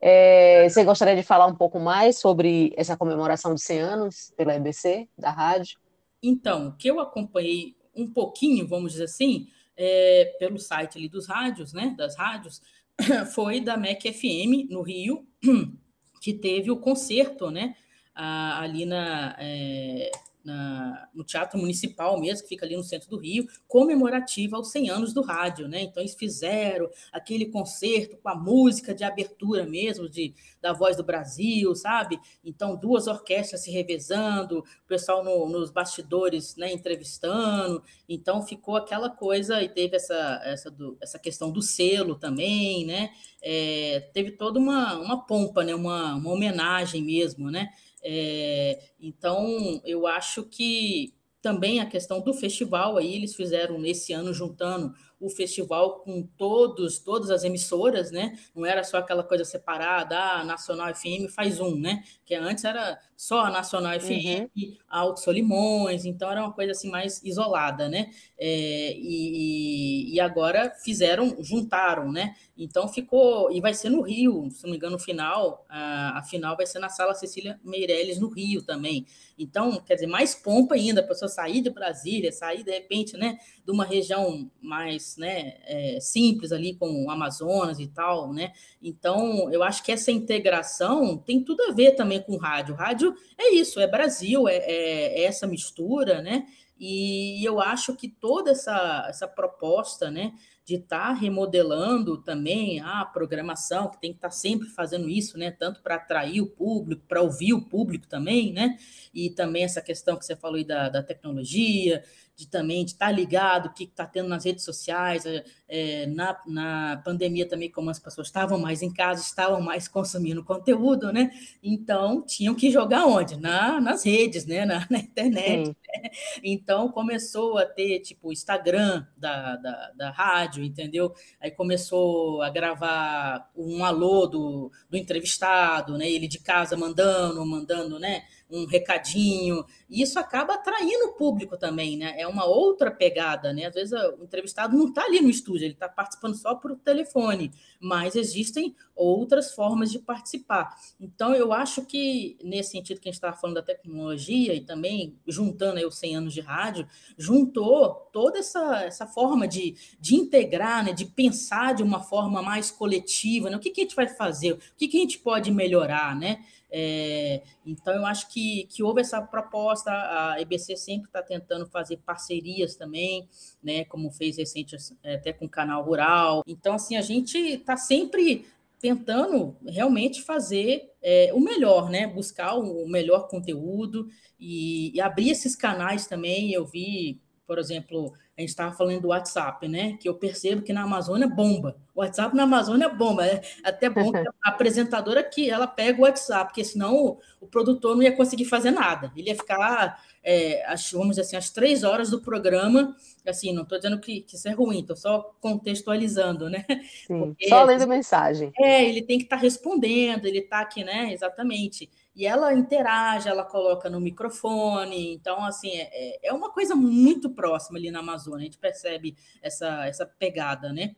[0.00, 4.54] É, você gostaria de falar um pouco mais sobre essa comemoração de 100 anos pela
[4.54, 5.78] EBC, da rádio?
[6.22, 11.26] Então, o que eu acompanhei um pouquinho, vamos dizer assim, é, pelo site ali dos
[11.26, 12.62] rádios, né, das rádios,
[13.34, 15.26] foi da MEC FM, no Rio,
[16.22, 17.74] que teve o concerto, né,
[18.14, 20.10] ali na, é,
[20.44, 24.90] na, no Teatro Municipal mesmo, que fica ali no centro do Rio, comemorativa aos 100
[24.90, 25.82] anos do rádio, né?
[25.82, 31.04] Então eles fizeram aquele concerto com a música de abertura mesmo, de, da Voz do
[31.04, 32.18] Brasil, sabe?
[32.44, 37.82] Então duas orquestras se revezando, o pessoal no, nos bastidores, né, entrevistando.
[38.08, 43.10] Então ficou aquela coisa e teve essa, essa, do, essa questão do selo também, né?
[43.42, 45.74] É, teve toda uma, uma pompa, né?
[45.74, 47.70] Uma, uma homenagem mesmo, né?
[48.02, 54.32] É, então, eu acho que também a questão do festival aí eles fizeram nesse ano
[54.32, 58.38] juntando o festival com todos todas as emissoras, né?
[58.54, 62.02] Não era só aquela coisa separada, ah, Nacional FM faz um, né?
[62.24, 64.76] Que antes era só a Nacional FM, uhum.
[64.88, 68.08] Alto Solimões, então era uma coisa assim mais isolada, né?
[68.38, 72.34] É, e, e agora fizeram, juntaram, né?
[72.56, 76.22] Então ficou, e vai ser no Rio, se não me engano, no final, a, a
[76.22, 79.04] final vai ser na Sala Cecília Meirelles, no Rio também.
[79.38, 83.36] Então, quer dizer, mais pompa ainda, a pessoa sair de Brasília, sair de repente, né,
[83.64, 88.52] de uma região mais né, é, simples ali com o Amazonas e tal, né?
[88.82, 92.74] Então, eu acho que essa integração tem tudo a ver também com o rádio.
[92.74, 96.46] O rádio é isso, é Brasil, é, é, é essa mistura, né?
[96.78, 100.32] E eu acho que toda essa, essa proposta, né,
[100.64, 105.36] de estar tá remodelando também a programação, que tem que estar tá sempre fazendo isso,
[105.36, 105.50] né?
[105.50, 108.78] Tanto para atrair o público, para ouvir o público também, né?
[109.12, 112.02] E também essa questão que você falou aí da, da tecnologia,
[112.40, 115.24] de também de estar tá ligado o que está tendo nas redes sociais.
[115.68, 120.42] É, na, na pandemia também, como as pessoas estavam mais em casa, estavam mais consumindo
[120.42, 121.30] conteúdo, né?
[121.62, 123.36] Então tinham que jogar onde?
[123.36, 124.64] Na, nas redes, né?
[124.64, 125.68] Na, na internet.
[125.68, 126.10] Né?
[126.42, 131.12] Então começou a ter tipo Instagram da, da, da rádio, entendeu?
[131.40, 136.10] Aí começou a gravar um alô do, do entrevistado, né?
[136.10, 138.22] Ele de casa mandando, mandando, né?
[138.50, 142.14] Um recadinho, e isso acaba atraindo o público também, né?
[142.18, 143.66] É uma outra pegada, né?
[143.66, 147.52] Às vezes o entrevistado não está ali no estúdio, ele está participando só por telefone,
[147.80, 150.76] mas existem outras formas de participar.
[151.00, 155.16] Então, eu acho que, nesse sentido que a gente estava falando da tecnologia e também
[155.26, 156.86] juntando aí os 100 anos de rádio,
[157.16, 160.92] juntou toda essa, essa forma de, de integrar, né?
[160.92, 163.56] de pensar de uma forma mais coletiva, né?
[163.56, 164.52] O que, que a gente vai fazer?
[164.52, 166.44] O que, que a gente pode melhorar, né?
[166.70, 171.98] É, então, eu acho que, que houve essa proposta, a EBC sempre está tentando fazer
[171.98, 173.28] parcerias também,
[173.62, 176.42] né, como fez recente é, até com o Canal Rural.
[176.46, 178.46] Então, assim, a gente está sempre
[178.80, 185.54] tentando realmente fazer é, o melhor, né, buscar o melhor conteúdo e, e abrir esses
[185.54, 186.52] canais também.
[186.52, 189.98] Eu vi por exemplo, a gente estava falando do WhatsApp, né?
[190.00, 191.76] Que eu percebo que na Amazônia bomba.
[191.94, 193.26] O WhatsApp na Amazônia bomba.
[193.26, 197.46] É até bom que a apresentadora aqui ela pega o WhatsApp, porque senão o, o
[197.46, 199.12] produtor não ia conseguir fazer nada.
[199.14, 202.96] Ele ia ficar, é, as, vamos dizer assim, as três horas do programa.
[203.26, 206.64] Assim, não estou dizendo que, que isso é ruim, estou só contextualizando, né?
[207.06, 208.50] Sim, porque, só lendo mensagem.
[208.58, 211.12] É, ele tem que estar tá respondendo, ele está aqui, né?
[211.12, 217.30] Exatamente e ela interage, ela coloca no microfone, então, assim, é, é uma coisa muito
[217.30, 220.96] próxima ali na Amazônia, a gente percebe essa, essa pegada, né?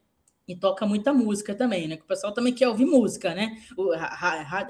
[0.49, 1.97] E toca muita música também, né?
[1.97, 3.63] Que o pessoal também quer ouvir música, né?
[3.77, 3.93] O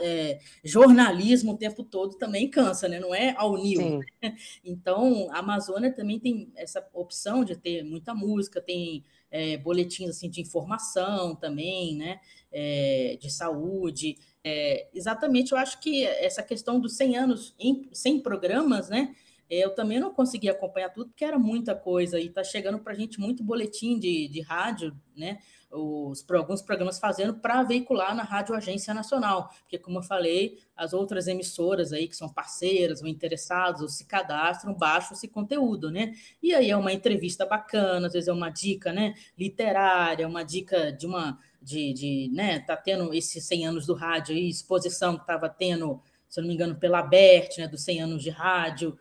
[0.01, 3.01] é, jornalismo o tempo todo também cansa, né?
[3.01, 4.01] Não é ao nível.
[4.23, 4.37] Né?
[4.63, 10.29] Então, a Amazônia também tem essa opção de ter muita música, tem é, boletins assim
[10.29, 12.21] de informação também, né?
[12.53, 14.19] É, de saúde.
[14.45, 19.15] É, exatamente, eu acho que essa questão dos 100 anos em 100 programas, né?
[19.49, 22.97] Eu também não consegui acompanhar tudo, porque era muita coisa, e está chegando para a
[22.97, 25.39] gente muito boletim de, de rádio, né?
[25.71, 30.93] Os, alguns programas fazendo para veicular na Rádio Agência Nacional, porque, como eu falei, as
[30.93, 36.15] outras emissoras aí que são parceiras ou interessados ou se cadastram, baixam esse conteúdo, né?
[36.43, 39.15] E aí é uma entrevista bacana, às vezes é uma dica, né?
[39.39, 44.35] Literária, uma dica de uma de, de né, tá tendo esses 100 anos do rádio
[44.35, 48.03] aí, exposição que estava tendo, se eu não me engano, pela BERT, né, dos 100
[48.03, 48.99] anos de rádio,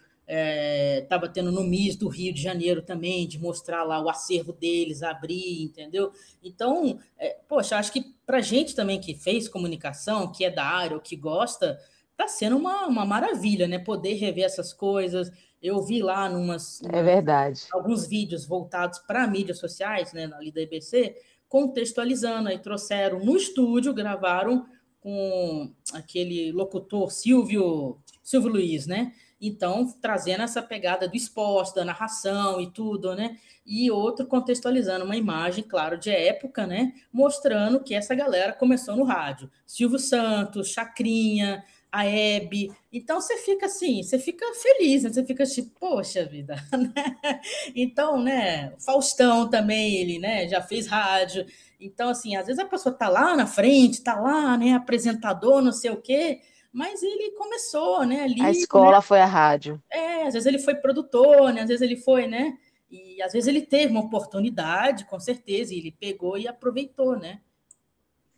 [1.02, 4.54] estava é, tendo no MIS do Rio de Janeiro também, de mostrar lá o acervo
[4.54, 6.12] deles, abrir, entendeu?
[6.42, 10.96] Então, é, poxa, acho que para gente também que fez comunicação, que é da área
[10.96, 11.78] ou que gosta,
[12.12, 13.80] está sendo uma, uma maravilha, né?
[13.80, 15.32] Poder rever essas coisas.
[15.62, 17.68] Eu vi lá numas, é verdade.
[17.72, 21.16] alguns vídeos voltados para mídias sociais, né, ali da IBC,
[21.52, 22.48] contextualizando.
[22.48, 24.66] Aí trouxeram no estúdio, gravaram
[25.02, 29.12] com aquele locutor Silvio, Silvio Luiz, né?
[29.42, 33.38] Então, trazendo essa pegada do esporte, da narração e tudo, né?
[33.66, 36.94] E outro contextualizando uma imagem, claro, de época, né?
[37.12, 39.52] Mostrando que essa galera começou no rádio.
[39.66, 42.72] Silvio Santos, Chacrinha, a Hebe.
[42.92, 45.12] Então você fica assim, você fica feliz, né?
[45.12, 47.42] Você fica tipo, poxa vida, né?
[47.76, 48.74] Então, né?
[48.80, 50.48] Faustão também, ele, né?
[50.48, 51.46] Já fez rádio.
[51.80, 54.74] Então, assim, às vezes a pessoa tá lá na frente, tá lá, né?
[54.74, 56.40] Apresentador, não sei o quê,
[56.72, 58.24] mas ele começou, né?
[58.24, 59.02] Ali, a escola né?
[59.02, 59.82] foi a rádio.
[59.92, 61.62] É, às vezes ele foi produtor, né?
[61.62, 62.58] Às vezes ele foi, né?
[62.90, 67.42] E às vezes ele teve uma oportunidade, com certeza, e ele pegou e aproveitou, né?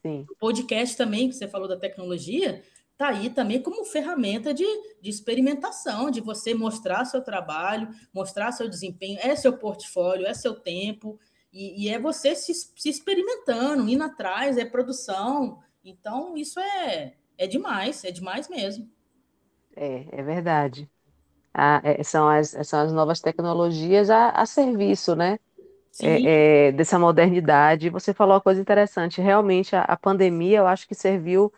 [0.01, 0.25] Sim.
[0.29, 2.61] O podcast também, que você falou da tecnologia,
[2.93, 4.65] está aí também como ferramenta de,
[5.01, 10.56] de experimentação, de você mostrar seu trabalho, mostrar seu desempenho, é seu portfólio, é seu
[10.56, 11.19] tempo,
[11.51, 15.60] e, e é você se, se, experimentando, indo atrás, é produção.
[15.84, 18.89] Então, isso é, é demais, é demais mesmo.
[19.75, 20.89] É, é verdade.
[21.53, 25.38] Ah, é, são, as, são as novas tecnologias a, a serviço, né?
[26.01, 27.91] É, é, dessa modernidade.
[27.91, 29.21] Você falou uma coisa interessante.
[29.21, 31.53] Realmente, a, a pandemia, eu acho que serviu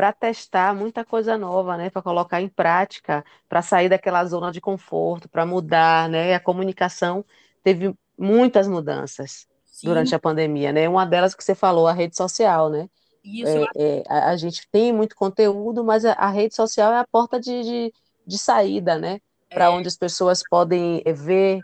[0.00, 1.90] para testar muita coisa nova, né?
[1.90, 6.34] Para colocar em prática, para sair daquela zona de conforto, para mudar, né?
[6.34, 7.22] A comunicação
[7.62, 9.88] teve muitas mudanças Sim.
[9.88, 10.88] durante a pandemia, né?
[10.88, 12.88] Uma delas que você falou, a rede social, né?
[13.22, 16.98] Isso, é, é, a, a, gente tem muito conteúdo, mas a, a rede social é
[16.98, 17.92] a porta de, de,
[18.26, 19.20] de saída, né?
[19.50, 19.68] Para é.
[19.68, 21.60] onde as pessoas podem é, ver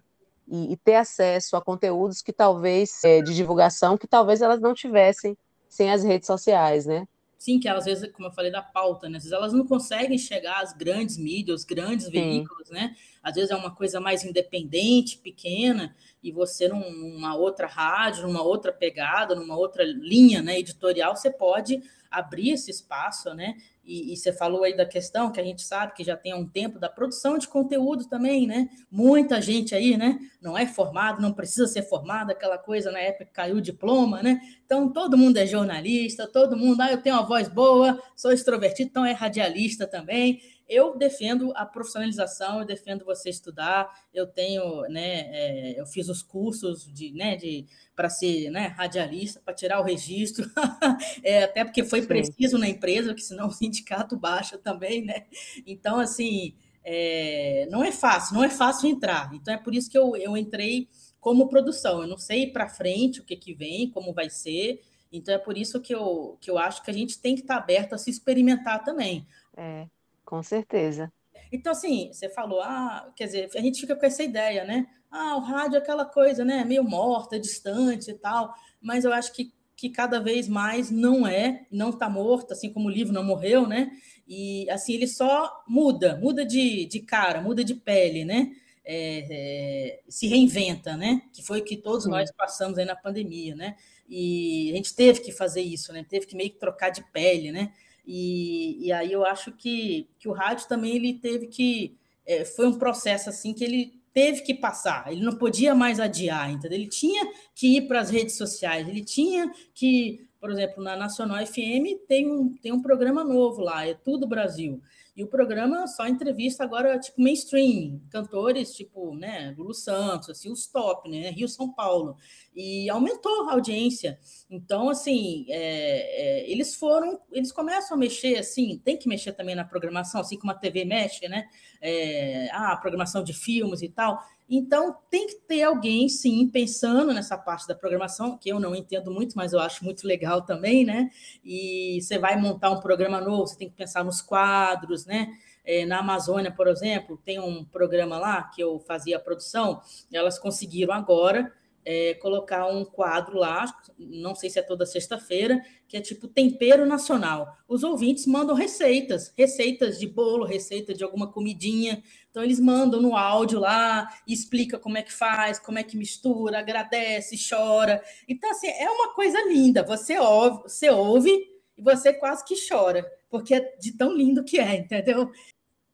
[0.46, 4.75] e, e, ter acesso a conteúdos que talvez, é, de divulgação, que talvez elas não
[4.75, 5.35] tivessem
[5.70, 7.09] sem as redes sociais, né?
[7.38, 9.18] Sim, que às vezes, como eu falei da pauta, né?
[9.18, 12.75] Às vezes elas não conseguem chegar às grandes mídias, aos grandes veículos, Sim.
[12.75, 12.96] né?
[13.22, 18.72] Às vezes é uma coisa mais independente, pequena, e você numa outra rádio, numa outra
[18.72, 23.57] pegada, numa outra linha né, editorial, você pode abrir esse espaço, né?
[23.87, 26.37] E, e, você falou aí da questão que a gente sabe que já tem há
[26.37, 28.68] um tempo da produção de conteúdo também, né?
[28.90, 30.18] Muita gente aí, né?
[30.42, 34.40] Não é formado, não precisa ser formado, aquela coisa na época caiu o diploma, né?
[34.64, 38.90] Então todo mundo é jornalista, todo mundo, ah, eu tenho uma voz boa, sou extrovertido,
[38.90, 40.40] então é radialista também.
[40.68, 43.88] Eu defendo a profissionalização, eu defendo você estudar.
[44.12, 49.40] Eu tenho, né, é, eu fiz os cursos de, né, de para ser, né, radialista,
[49.44, 50.50] para tirar o registro,
[51.22, 52.09] é, até porque foi Sim.
[52.09, 55.26] preciso na empresa, porque senão o sindicato baixa também, né?
[55.66, 56.55] Então, assim,
[56.88, 59.35] é, não é fácil, não é fácil entrar.
[59.35, 62.02] Então é por isso que eu, eu entrei como produção.
[62.02, 64.81] Eu não sei para frente o que, que vem, como vai ser.
[65.12, 67.57] Então é por isso que eu, que eu acho que a gente tem que estar
[67.57, 69.26] aberto a se experimentar também.
[69.57, 69.88] É.
[70.27, 71.11] Com certeza.
[71.51, 74.87] Então, assim, você falou, ah, quer dizer, a gente fica com essa ideia, né?
[75.11, 76.65] Ah, o rádio é aquela coisa, né?
[76.65, 81.67] Meio morta, distante e tal, mas eu acho que, que cada vez mais não é,
[81.71, 83.91] não está morto, assim como o livro não morreu, né?
[84.27, 88.50] E assim, ele só muda, muda de, de cara, muda de pele, né?
[88.87, 91.23] é, é, se reinventa, né?
[91.33, 92.11] Que foi o que todos Sim.
[92.11, 93.77] nós passamos aí na pandemia, né?
[94.09, 96.07] E a gente teve que fazer isso, né?
[96.09, 97.73] Teve que meio que trocar de pele, né?
[98.07, 102.67] E, e aí eu acho que, que o rádio também ele teve que é, foi
[102.67, 106.79] um processo assim que ele teve que passar, ele não podia mais adiar, entendeu?
[106.79, 111.44] Ele tinha que ir para as redes sociais, ele tinha que, por exemplo, na Nacional
[111.44, 114.81] FM tem um, tem um programa novo lá, é Tudo Brasil.
[115.17, 120.67] E o programa só entrevista agora, tipo, mainstream, cantores tipo, né, Lulu Santos, assim, os
[120.67, 122.19] top, né, Rio São Paulo.
[122.54, 124.19] E aumentou a audiência.
[124.50, 129.54] Então, assim, é, é, eles foram, eles começam a mexer, assim, tem que mexer também
[129.54, 131.48] na programação, assim como a TV mexe, né?
[131.81, 134.23] É, ah, a programação de filmes e tal.
[134.49, 139.11] Então, tem que ter alguém, sim, pensando nessa parte da programação, que eu não entendo
[139.11, 141.11] muito, mas eu acho muito legal também, né?
[141.44, 145.29] E você vai montar um programa novo, você tem que pensar nos quadros, né?
[145.65, 149.81] É, na Amazônia, por exemplo, tem um programa lá que eu fazia a produção,
[150.13, 151.53] elas conseguiram agora
[151.87, 153.65] é, colocar um quadro lá,
[153.97, 157.57] não sei se é toda sexta-feira, que é tipo tempero nacional.
[157.69, 162.03] Os ouvintes mandam receitas, receitas de bolo, receita de alguma comidinha.
[162.29, 166.59] Então eles mandam no áudio lá, explica como é que faz, como é que mistura,
[166.59, 168.03] agradece, chora.
[168.29, 169.85] Então assim, é uma coisa linda.
[169.85, 171.31] Você ouve, você ouve
[171.79, 175.31] e você quase que chora, porque é de tão lindo que é, entendeu?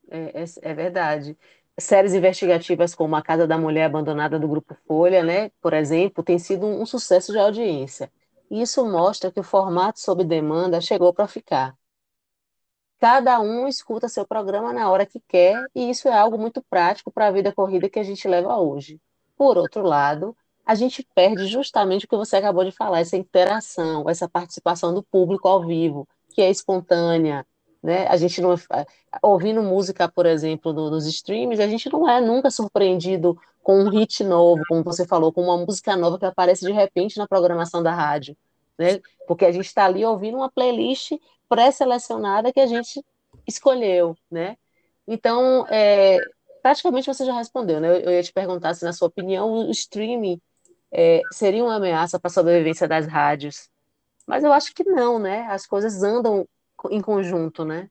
[0.09, 1.37] É, é, é verdade
[1.79, 6.37] séries investigativas como A Casa da Mulher Abandonada do Grupo Folha, né, por exemplo, tem
[6.37, 8.11] sido um sucesso de audiência.
[8.49, 11.75] Isso mostra que o formato sob demanda chegou para ficar.
[12.99, 17.11] Cada um escuta seu programa na hora que quer, e isso é algo muito prático
[17.11, 18.99] para a vida corrida que a gente leva hoje.
[19.35, 24.09] Por outro lado, a gente perde justamente o que você acabou de falar, essa interação,
[24.09, 27.45] essa participação do público ao vivo, que é espontânea,
[27.83, 28.07] né?
[28.07, 28.55] A gente não
[29.21, 33.89] ouvindo música, por exemplo, no, nos streams, a gente não é nunca surpreendido com um
[33.89, 37.83] hit novo, como você falou, com uma música nova que aparece de repente na programação
[37.83, 38.37] da rádio,
[38.77, 39.01] né?
[39.27, 41.11] Porque a gente está ali ouvindo uma playlist
[41.49, 43.03] pré-selecionada que a gente
[43.45, 44.57] escolheu, né?
[45.05, 46.19] Então, é,
[46.61, 47.89] praticamente você já respondeu, né?
[47.89, 50.41] Eu, eu, ia te perguntar se, na sua opinião, o streaming
[50.91, 53.69] é, seria uma ameaça para a sobrevivência das rádios.
[54.25, 55.47] Mas eu acho que não, né?
[55.49, 56.47] As coisas andam
[56.91, 57.89] em conjunto, né?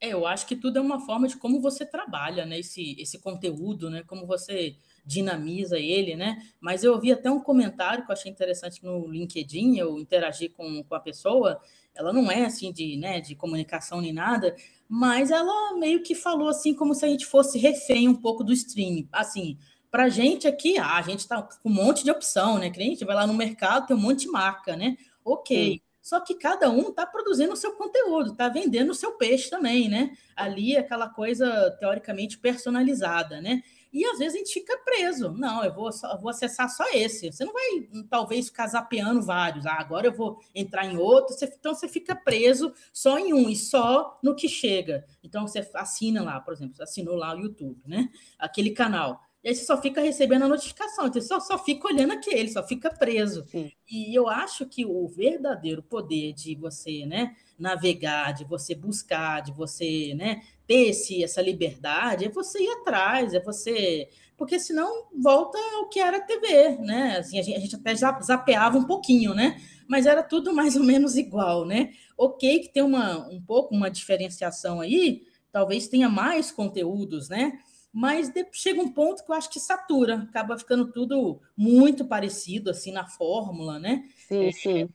[0.00, 2.58] É, eu acho que tudo é uma forma de como você trabalha, né?
[2.58, 4.02] Esse, esse conteúdo, né?
[4.06, 6.38] Como você dinamiza ele, né?
[6.60, 10.82] Mas eu ouvi até um comentário que eu achei interessante no LinkedIn, eu interagi com,
[10.82, 11.60] com a pessoa,
[11.94, 14.56] ela não é assim de, né, de comunicação nem nada,
[14.88, 18.52] mas ela meio que falou assim como se a gente fosse refém um pouco do
[18.52, 19.08] streaming.
[19.12, 19.58] Assim,
[19.90, 22.70] para gente aqui, ah, a gente está com um monte de opção, né?
[22.70, 24.96] Que a gente vai lá no mercado, tem um monte de marca, né?
[25.24, 25.74] Ok.
[25.74, 25.80] Sim.
[26.04, 29.88] Só que cada um está produzindo o seu conteúdo, está vendendo o seu peixe também,
[29.88, 30.14] né?
[30.36, 33.62] Ali é aquela coisa teoricamente personalizada, né?
[33.90, 35.32] E às vezes a gente fica preso.
[35.32, 37.32] Não, eu vou, eu vou acessar só esse.
[37.32, 39.64] Você não vai, talvez, ficar zapeando vários.
[39.64, 41.32] Ah, agora eu vou entrar em outro.
[41.32, 45.06] Você, então você fica preso só em um e só no que chega.
[45.22, 48.10] Então você assina lá, por exemplo, você assinou lá o YouTube, né?
[48.38, 49.22] Aquele canal.
[49.44, 52.48] E aí você só fica recebendo a notificação, então você só, só fica olhando aquele,
[52.48, 53.44] só fica preso.
[53.48, 53.70] Sim.
[53.86, 59.52] E eu acho que o verdadeiro poder de você né, navegar, de você buscar, de
[59.52, 64.08] você né, ter esse, essa liberdade, é você ir atrás, é você.
[64.34, 67.18] Porque senão volta ao que era a TV, né?
[67.18, 69.60] Assim, a, gente, a gente até já zapeava um pouquinho, né?
[69.86, 71.90] Mas era tudo mais ou menos igual, né?
[72.16, 75.22] Ok, que tem uma, um pouco uma diferenciação aí,
[75.52, 77.58] talvez tenha mais conteúdos, né?
[77.94, 82.90] Mas chega um ponto que eu acho que satura, acaba ficando tudo muito parecido assim
[82.90, 84.02] na fórmula, né?
[84.26, 84.88] Sim, é, sim.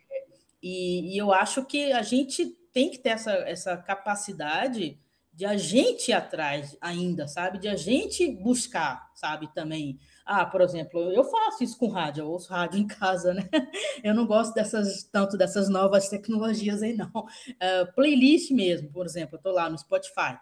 [0.62, 5.00] E, e, eu acho que a gente tem que ter essa, essa capacidade
[5.32, 7.58] de a gente ir atrás ainda, sabe?
[7.58, 9.98] De a gente buscar, sabe, também.
[10.26, 13.48] Ah, por exemplo, eu faço isso com rádio, eu ouço rádio em casa, né?
[14.04, 17.08] Eu não gosto dessas tanto dessas novas tecnologias aí, não.
[17.08, 20.38] Uh, playlist mesmo, por exemplo, eu estou lá no Spotify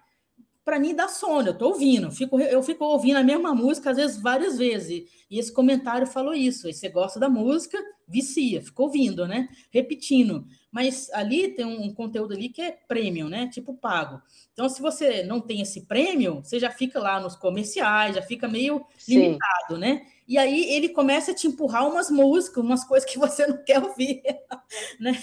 [0.67, 3.95] para mim dá sono, eu estou ouvindo, fico, eu fico ouvindo a mesma música às
[3.95, 5.09] vezes várias vezes.
[5.31, 6.67] E esse comentário falou isso.
[6.67, 9.47] Aí você gosta da música, vicia, fica ouvindo, né?
[9.71, 10.45] Repetindo.
[10.69, 13.47] Mas ali tem um, conteúdo ali que é premium, né?
[13.47, 14.21] Tipo pago.
[14.51, 18.45] Então, se você não tem esse prêmio, você já fica lá nos comerciais, já fica
[18.45, 19.13] meio Sim.
[19.13, 20.05] limitado, né?
[20.27, 23.81] E aí ele começa a te empurrar umas músicas, umas coisas que você não quer
[23.81, 24.21] ouvir,
[24.99, 25.13] né?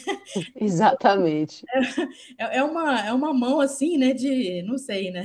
[0.56, 1.64] Exatamente.
[2.38, 4.14] É, é, uma, é uma mão assim, né?
[4.14, 5.24] De, não sei, né?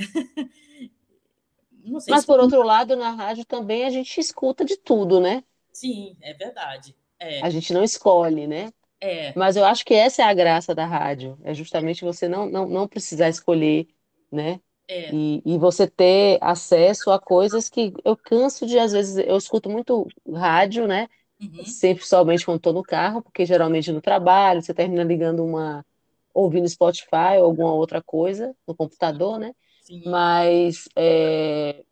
[1.82, 2.26] Não sei Mas, se...
[2.26, 5.42] por outro lado, na rádio também a gente escuta de tudo, né?
[5.72, 6.94] Sim, é verdade.
[7.18, 7.40] É.
[7.40, 8.70] A gente não escolhe, né?
[9.00, 9.32] É.
[9.34, 12.68] Mas eu acho que essa é a graça da rádio, é justamente você não, não,
[12.68, 13.88] não precisar escolher,
[14.30, 14.60] né?
[14.90, 15.14] É.
[15.14, 19.70] E, e você ter acesso a coisas que eu canso de, às vezes, eu escuto
[19.70, 21.08] muito rádio, né?
[21.40, 21.64] Uhum.
[21.64, 25.86] Sempre somente quando estou no carro, porque geralmente no trabalho, você termina ligando uma,
[26.34, 29.54] ouvindo Spotify ou alguma outra coisa no computador, né?
[29.82, 30.02] Sim.
[30.06, 31.84] Mas é,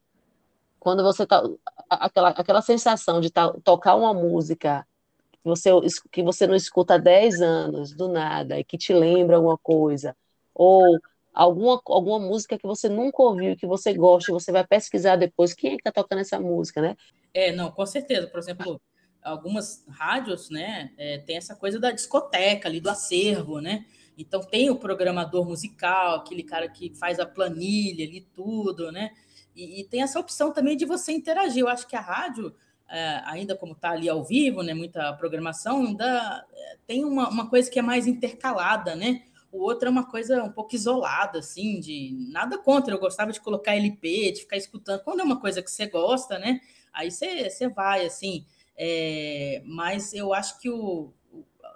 [0.81, 1.41] quando você tá
[1.89, 4.85] aquela, aquela sensação de tá, tocar uma música
[5.33, 5.71] que você,
[6.11, 10.17] que você não escuta há 10 anos, do nada, e que te lembra alguma coisa,
[10.53, 10.99] ou
[11.39, 15.71] alguma, alguma música que você nunca ouviu, que você gosta, você vai pesquisar depois quem
[15.71, 16.97] é que está tocando essa música, né?
[17.33, 18.27] É, não, com certeza.
[18.27, 18.81] Por exemplo,
[19.23, 23.85] algumas rádios, né, é, tem essa coisa da discoteca ali, do acervo, né?
[24.17, 29.13] Então tem o programador musical, aquele cara que faz a planilha ali, tudo, né?
[29.55, 31.61] E, e tem essa opção também de você interagir.
[31.61, 32.53] Eu acho que a rádio,
[32.91, 37.49] é, ainda como está ali ao vivo, né, muita programação, ainda é, tem uma, uma
[37.49, 39.23] coisa que é mais intercalada, né?
[39.51, 42.95] O outro é uma coisa um pouco isolada, assim, de nada contra.
[42.95, 45.03] Eu gostava de colocar LP, de ficar escutando.
[45.03, 46.61] Quando é uma coisa que você gosta, né?
[46.93, 48.45] Aí você, você vai, assim.
[48.77, 51.13] É, mas eu acho que o,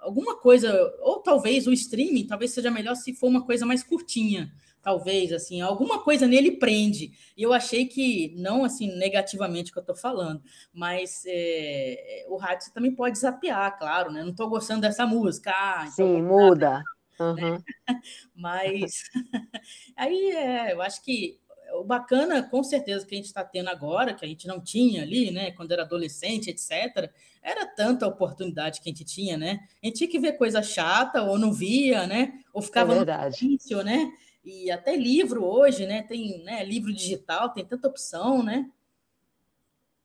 [0.01, 0.71] alguma coisa,
[1.01, 5.61] ou talvez o streaming, talvez seja melhor se for uma coisa mais curtinha, talvez, assim,
[5.61, 7.11] alguma coisa nele prende.
[7.35, 10.43] E eu achei que, não assim, negativamente que eu estou falando,
[10.73, 14.21] mas é, o rádio também pode desapiar, claro, né?
[14.21, 15.51] Não estou gostando dessa música.
[15.51, 16.83] Ah, então Sim, muda.
[17.19, 17.61] Uhum.
[18.35, 19.03] mas
[19.95, 21.39] aí é, eu acho que
[21.73, 25.01] o bacana, com certeza, que a gente está tendo agora, que a gente não tinha
[25.01, 27.11] ali, né, quando era adolescente, etc.,
[27.41, 29.67] era tanta oportunidade que a gente tinha, né?
[29.81, 32.39] A gente tinha que ver coisa chata, ou não via, né?
[32.53, 34.09] Ou ficava é no início, né?
[34.45, 36.03] E até livro hoje, né?
[36.03, 38.69] Tem né, livro digital, tem tanta opção, né?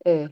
[0.04, 0.28] É.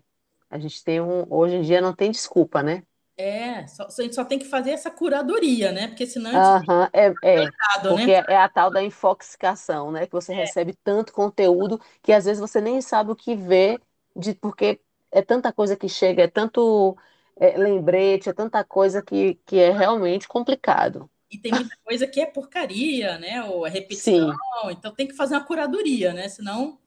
[0.50, 1.26] A gente tem um.
[1.32, 2.82] Hoje em dia não tem desculpa, né?
[3.18, 5.88] É, só, a gente só tem que fazer essa curadoria, né?
[5.88, 8.24] Porque senão a gente uhum, é, é, errado, porque né?
[8.28, 10.06] é a tal da infoxicação, né?
[10.06, 10.36] Que você é.
[10.36, 13.80] recebe tanto conteúdo que às vezes você nem sabe o que ver,
[14.14, 16.94] de, porque é tanta coisa que chega, é tanto
[17.36, 21.08] é, lembrete, é tanta coisa que, que é realmente complicado.
[21.30, 23.42] E tem muita coisa que é porcaria, né?
[23.44, 24.70] Ou é repetição, Sim.
[24.70, 26.28] então tem que fazer uma curadoria, né?
[26.28, 26.78] Senão.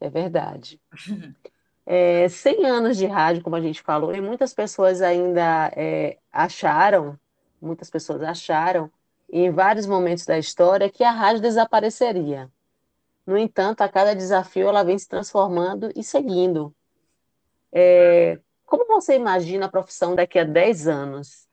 [0.00, 0.80] É verdade.
[1.84, 7.18] é, 100 anos de rádio, como a gente falou, e muitas pessoas ainda é, acharam,
[7.60, 8.90] muitas pessoas acharam,
[9.30, 12.50] em vários momentos da história, que a rádio desapareceria.
[13.26, 16.74] No entanto, a cada desafio ela vem se transformando e seguindo.
[17.72, 21.48] É, como você imagina a profissão daqui a 10 anos?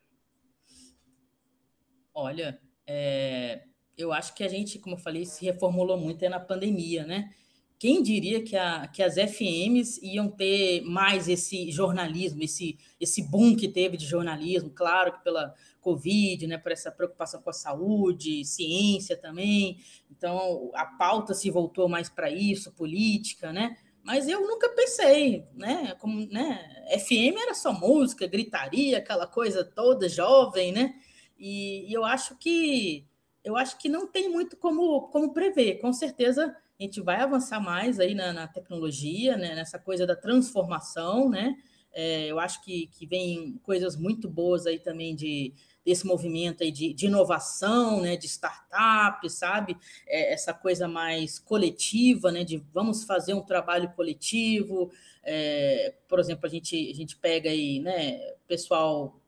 [2.14, 3.64] Olha, é,
[3.98, 7.34] eu acho que a gente, como eu falei, se reformulou muito na pandemia, né?
[7.80, 13.56] Quem diria que, a, que as FMs iam ter mais esse jornalismo, esse, esse boom
[13.56, 18.44] que teve de jornalismo, claro que pela Covid, né, por essa preocupação com a saúde,
[18.44, 19.80] ciência também.
[20.12, 23.78] Então, a pauta se voltou mais para isso, política, né?
[24.04, 25.96] Mas eu nunca pensei, né?
[26.00, 26.84] Como, né?
[27.00, 30.96] FM era só música, gritaria, aquela coisa toda jovem, né?
[31.38, 33.06] E, e eu acho que
[33.42, 35.80] eu acho que não tem muito como, como prever.
[35.80, 40.16] Com certeza a gente vai avançar mais aí na, na tecnologia, né, nessa coisa da
[40.16, 41.56] transformação, né?
[41.92, 45.54] É, eu acho que, que vem coisas muito boas aí também de,
[45.84, 49.76] desse movimento aí de, de inovação, né, de startup, sabe?
[50.08, 54.90] É, essa coisa mais coletiva, né, de vamos fazer um trabalho coletivo.
[55.24, 59.19] É, por exemplo, a gente, a gente pega aí, né, pessoal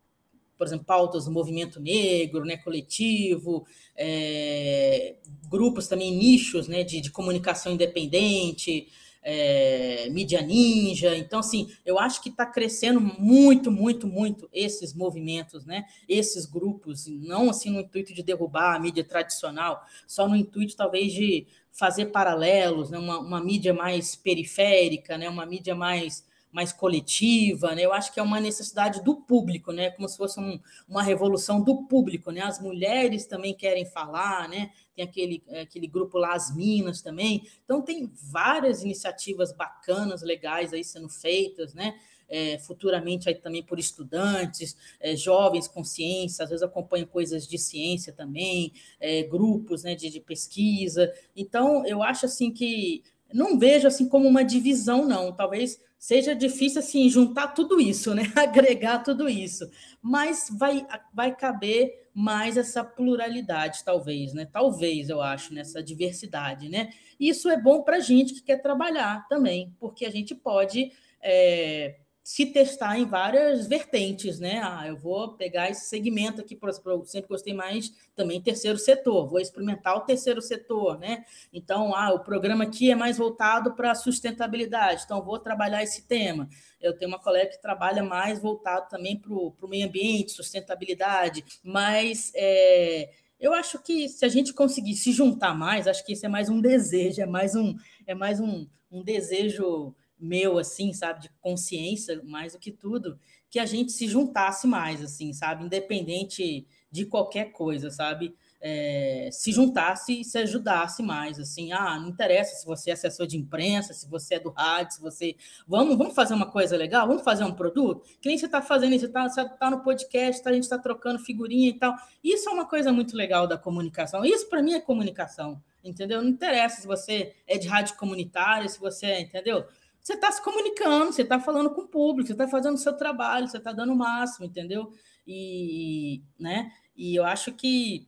[0.61, 3.65] por exemplo, pautas do movimento negro, né, coletivo,
[3.97, 5.15] é,
[5.49, 8.87] grupos também, nichos né, de, de comunicação independente,
[9.23, 11.17] é, mídia ninja.
[11.17, 15.85] Então, assim, eu acho que está crescendo muito, muito, muito esses movimentos, né?
[16.07, 21.11] Esses grupos, não assim no intuito de derrubar a mídia tradicional, só no intuito talvez
[21.11, 22.99] de fazer paralelos, né?
[22.99, 25.27] uma, uma mídia mais periférica, né?
[25.27, 27.85] Uma mídia mais mais coletiva, né?
[27.85, 29.89] Eu acho que é uma necessidade do público, né?
[29.91, 32.41] Como se fosse um, uma revolução do público, né?
[32.41, 34.71] As mulheres também querem falar, né?
[34.93, 37.47] Tem aquele, aquele grupo lá, as Minas também.
[37.63, 41.97] Então tem várias iniciativas bacanas, legais aí sendo feitas, né?
[42.27, 47.57] É, futuramente aí também por estudantes, é, jovens com ciência, às vezes acompanham coisas de
[47.57, 48.71] ciência também,
[49.01, 51.11] é, grupos né, de, de pesquisa.
[51.35, 53.03] Então, eu acho assim que
[53.33, 55.31] não vejo assim como uma divisão, não.
[55.31, 58.23] Talvez seja difícil assim juntar tudo isso, né?
[58.35, 59.69] Agregar tudo isso,
[60.01, 64.45] mas vai vai caber mais essa pluralidade, talvez, né?
[64.45, 66.89] Talvez eu acho nessa diversidade, né?
[67.19, 72.45] Isso é bom para gente que quer trabalhar também, porque a gente pode é, se
[72.45, 74.61] testar em várias vertentes, né?
[74.63, 78.77] Ah, eu vou pegar esse segmento aqui, por exemplo, eu sempre gostei mais também terceiro
[78.77, 81.25] setor, vou experimentar o terceiro setor, né?
[81.51, 86.47] Então, ah, o programa aqui é mais voltado para sustentabilidade, então vou trabalhar esse tema.
[86.79, 92.31] Eu tenho uma colega que trabalha mais voltado também para o meio ambiente, sustentabilidade, mas
[92.35, 93.09] é,
[93.39, 96.49] eu acho que se a gente conseguir se juntar mais, acho que isso é mais
[96.49, 102.21] um desejo, é mais um, é mais um, um desejo meu, assim, sabe, de consciência,
[102.23, 103.19] mais do que tudo,
[103.49, 109.51] que a gente se juntasse mais, assim, sabe, independente de qualquer coisa, sabe, é, se
[109.51, 113.93] juntasse e se ajudasse mais, assim, ah, não interessa se você é assessor de imprensa,
[113.93, 115.35] se você é do rádio, se você,
[115.67, 118.93] vamos, vamos fazer uma coisa legal, vamos fazer um produto, que nem você está fazendo
[118.93, 122.53] isso, você está tá no podcast, a gente está trocando figurinha e tal, isso é
[122.53, 126.21] uma coisa muito legal da comunicação, isso para mim é comunicação, entendeu?
[126.21, 129.65] Não interessa se você é de rádio comunitária, se você é, entendeu?
[130.01, 132.93] Você está se comunicando, você está falando com o público, você está fazendo o seu
[132.93, 134.91] trabalho, você está dando o máximo, entendeu?
[135.27, 136.71] E, né?
[136.95, 138.07] e eu acho que,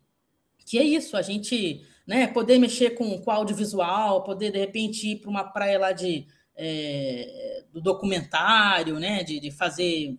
[0.65, 5.15] que é isso, a gente né, poder mexer com, com audiovisual, poder, de repente, ir
[5.17, 10.17] para uma praia lá de, é, do documentário, né, de, de fazer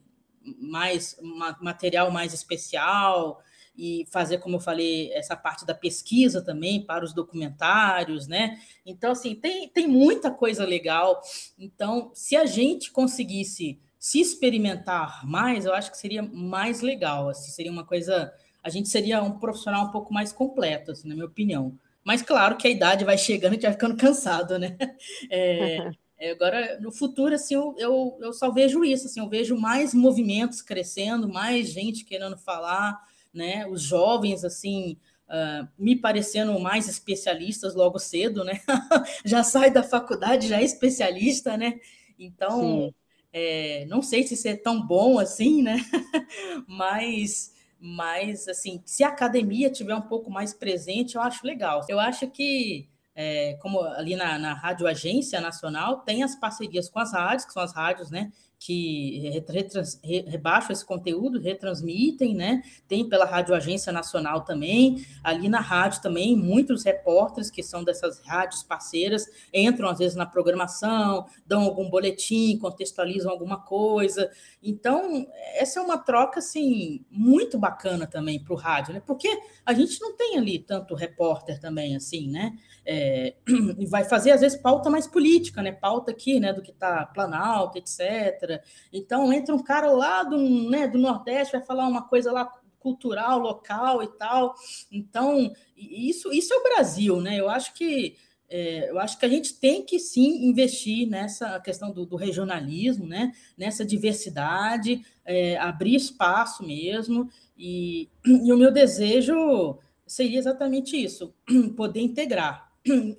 [0.61, 1.17] mais
[1.61, 3.43] material mais especial,
[3.77, 8.59] e fazer, como eu falei, essa parte da pesquisa também para os documentários, né?
[8.87, 11.21] Então, assim, tem, tem muita coisa legal.
[11.59, 17.51] Então, se a gente conseguisse se experimentar mais, eu acho que seria mais legal, assim,
[17.51, 18.33] seria uma coisa...
[18.63, 21.79] A gente seria um profissional um pouco mais completo, assim, na minha opinião.
[22.05, 24.77] Mas, claro, que a idade vai chegando e a gente vai ficando cansado, né?
[25.31, 29.57] É, é, agora, no futuro, assim, eu, eu, eu só vejo isso, assim, eu vejo
[29.57, 33.01] mais movimentos crescendo, mais gente querendo falar,
[33.35, 33.67] né?
[33.67, 34.97] Os jovens, assim,
[35.29, 38.61] uh, me parecendo mais especialistas logo cedo, né?
[39.25, 41.81] já sai da faculdade, já é especialista, né?
[42.19, 42.95] Então,
[43.33, 45.79] é, não sei se isso é tão bom assim, né?
[46.69, 51.85] mas, mas, assim, se a academia tiver um pouco mais presente, eu acho legal.
[51.89, 56.99] Eu acho que é, como ali na, na Rádio Agência Nacional, tem as parcerias com
[56.99, 58.33] as rádios, que são as rádios, né,
[58.65, 62.63] que retrans, rebaixam esse conteúdo, retransmitem, né?
[62.89, 68.21] Tem pela Rádio Agência Nacional também, ali na rádio também, muitos repórteres que são dessas
[68.21, 74.31] rádios parceiras entram às vezes na programação, dão algum boletim, contextualizam alguma coisa.
[74.63, 79.03] Então, essa é uma troca assim muito bacana também para o rádio, né?
[79.07, 79.29] Porque
[79.67, 82.57] a gente não tem ali tanto repórter também assim, né?
[82.87, 83.35] É,
[83.89, 85.71] vai fazer às vezes pauta mais política, né?
[85.71, 86.55] Pauta aqui, né?
[86.55, 88.54] Do que está Planalto, etc.
[88.93, 90.39] Então entra um cara lá do,
[90.71, 94.55] né, do Nordeste, vai falar uma coisa lá cultural, local e tal.
[94.93, 97.41] Então isso, isso é o Brasil, né?
[97.41, 98.17] Eu acho que
[98.49, 103.07] é, eu acho que a gente tem que sim investir nessa questão do, do regionalismo,
[103.07, 103.33] né?
[103.57, 107.29] Nessa diversidade, é, abrir espaço mesmo.
[107.57, 111.35] E, e o meu desejo seria exatamente isso:
[111.75, 112.74] poder integrar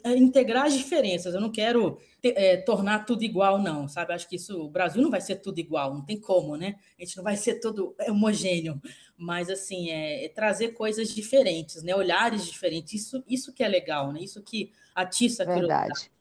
[0.05, 1.33] integrar as diferenças.
[1.33, 4.13] Eu não quero é, tornar tudo igual, não, sabe?
[4.13, 6.75] Acho que isso, o Brasil não vai ser tudo igual, não tem como, né?
[6.99, 8.79] A gente não vai ser todo homogêneo,
[9.17, 11.95] mas assim, é, é trazer coisas diferentes, né?
[11.95, 12.93] Olhares diferentes.
[12.93, 14.21] Isso, isso que é legal, né?
[14.21, 16.11] Isso que atiça a Verdade.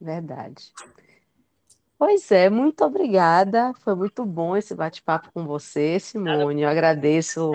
[0.00, 0.72] Verdade.
[1.98, 3.74] Pois é, muito obrigada.
[3.74, 6.62] Foi muito bom esse bate-papo com você, Simone.
[6.62, 7.52] Eu agradeço.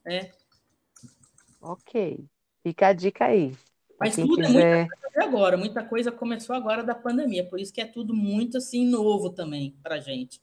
[0.06, 0.30] né?
[1.60, 2.24] Ok.
[2.62, 3.56] Fica a dica aí.
[3.98, 4.62] Mas tudo quiser...
[4.62, 8.14] é muita coisa agora, muita coisa começou agora da pandemia, por isso que é tudo
[8.14, 10.40] muito assim novo também para gente.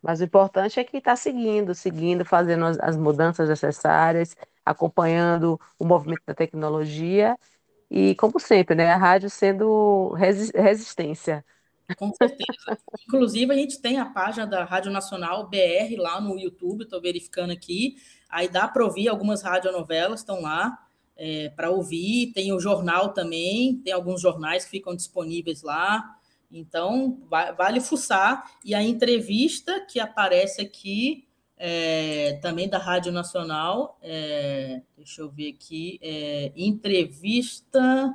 [0.00, 5.84] Mas o importante é que está seguindo, seguindo, fazendo as, as mudanças necessárias, acompanhando o
[5.84, 7.38] movimento da tecnologia
[7.90, 11.44] e, como sempre, né, a rádio sendo resistência
[11.98, 12.78] Com certeza.
[13.06, 17.52] Inclusive, a gente tem a página da Rádio Nacional BR lá no YouTube, estou verificando
[17.52, 17.96] aqui.
[18.34, 20.76] Aí dá para ouvir algumas radionovelas, estão lá
[21.16, 22.32] é, para ouvir.
[22.34, 26.04] Tem o jornal também, tem alguns jornais que ficam disponíveis lá.
[26.50, 27.22] Então,
[27.56, 28.50] vale fuçar.
[28.64, 35.54] E a entrevista que aparece aqui, é, também da Rádio Nacional, é, deixa eu ver
[35.54, 38.12] aqui, é, entrevista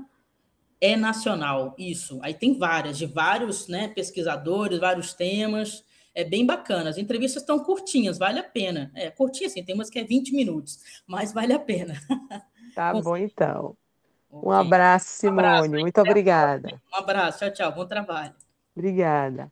[0.81, 2.19] é nacional, isso.
[2.21, 5.83] Aí tem várias, de vários né, pesquisadores, vários temas.
[6.13, 6.89] É bem bacana.
[6.89, 8.91] As entrevistas estão curtinhas, vale a pena.
[8.95, 11.95] É curtinha, assim, tem umas que é 20 minutos, mas vale a pena.
[12.75, 13.75] Tá bom, então.
[14.31, 14.47] Okay.
[14.47, 15.41] Um abraço, Simone.
[15.41, 16.81] Um abraço, Muito obrigada.
[16.93, 17.39] Um abraço.
[17.39, 17.71] Tchau, tchau.
[17.73, 18.33] Bom trabalho.
[18.75, 19.51] Obrigada.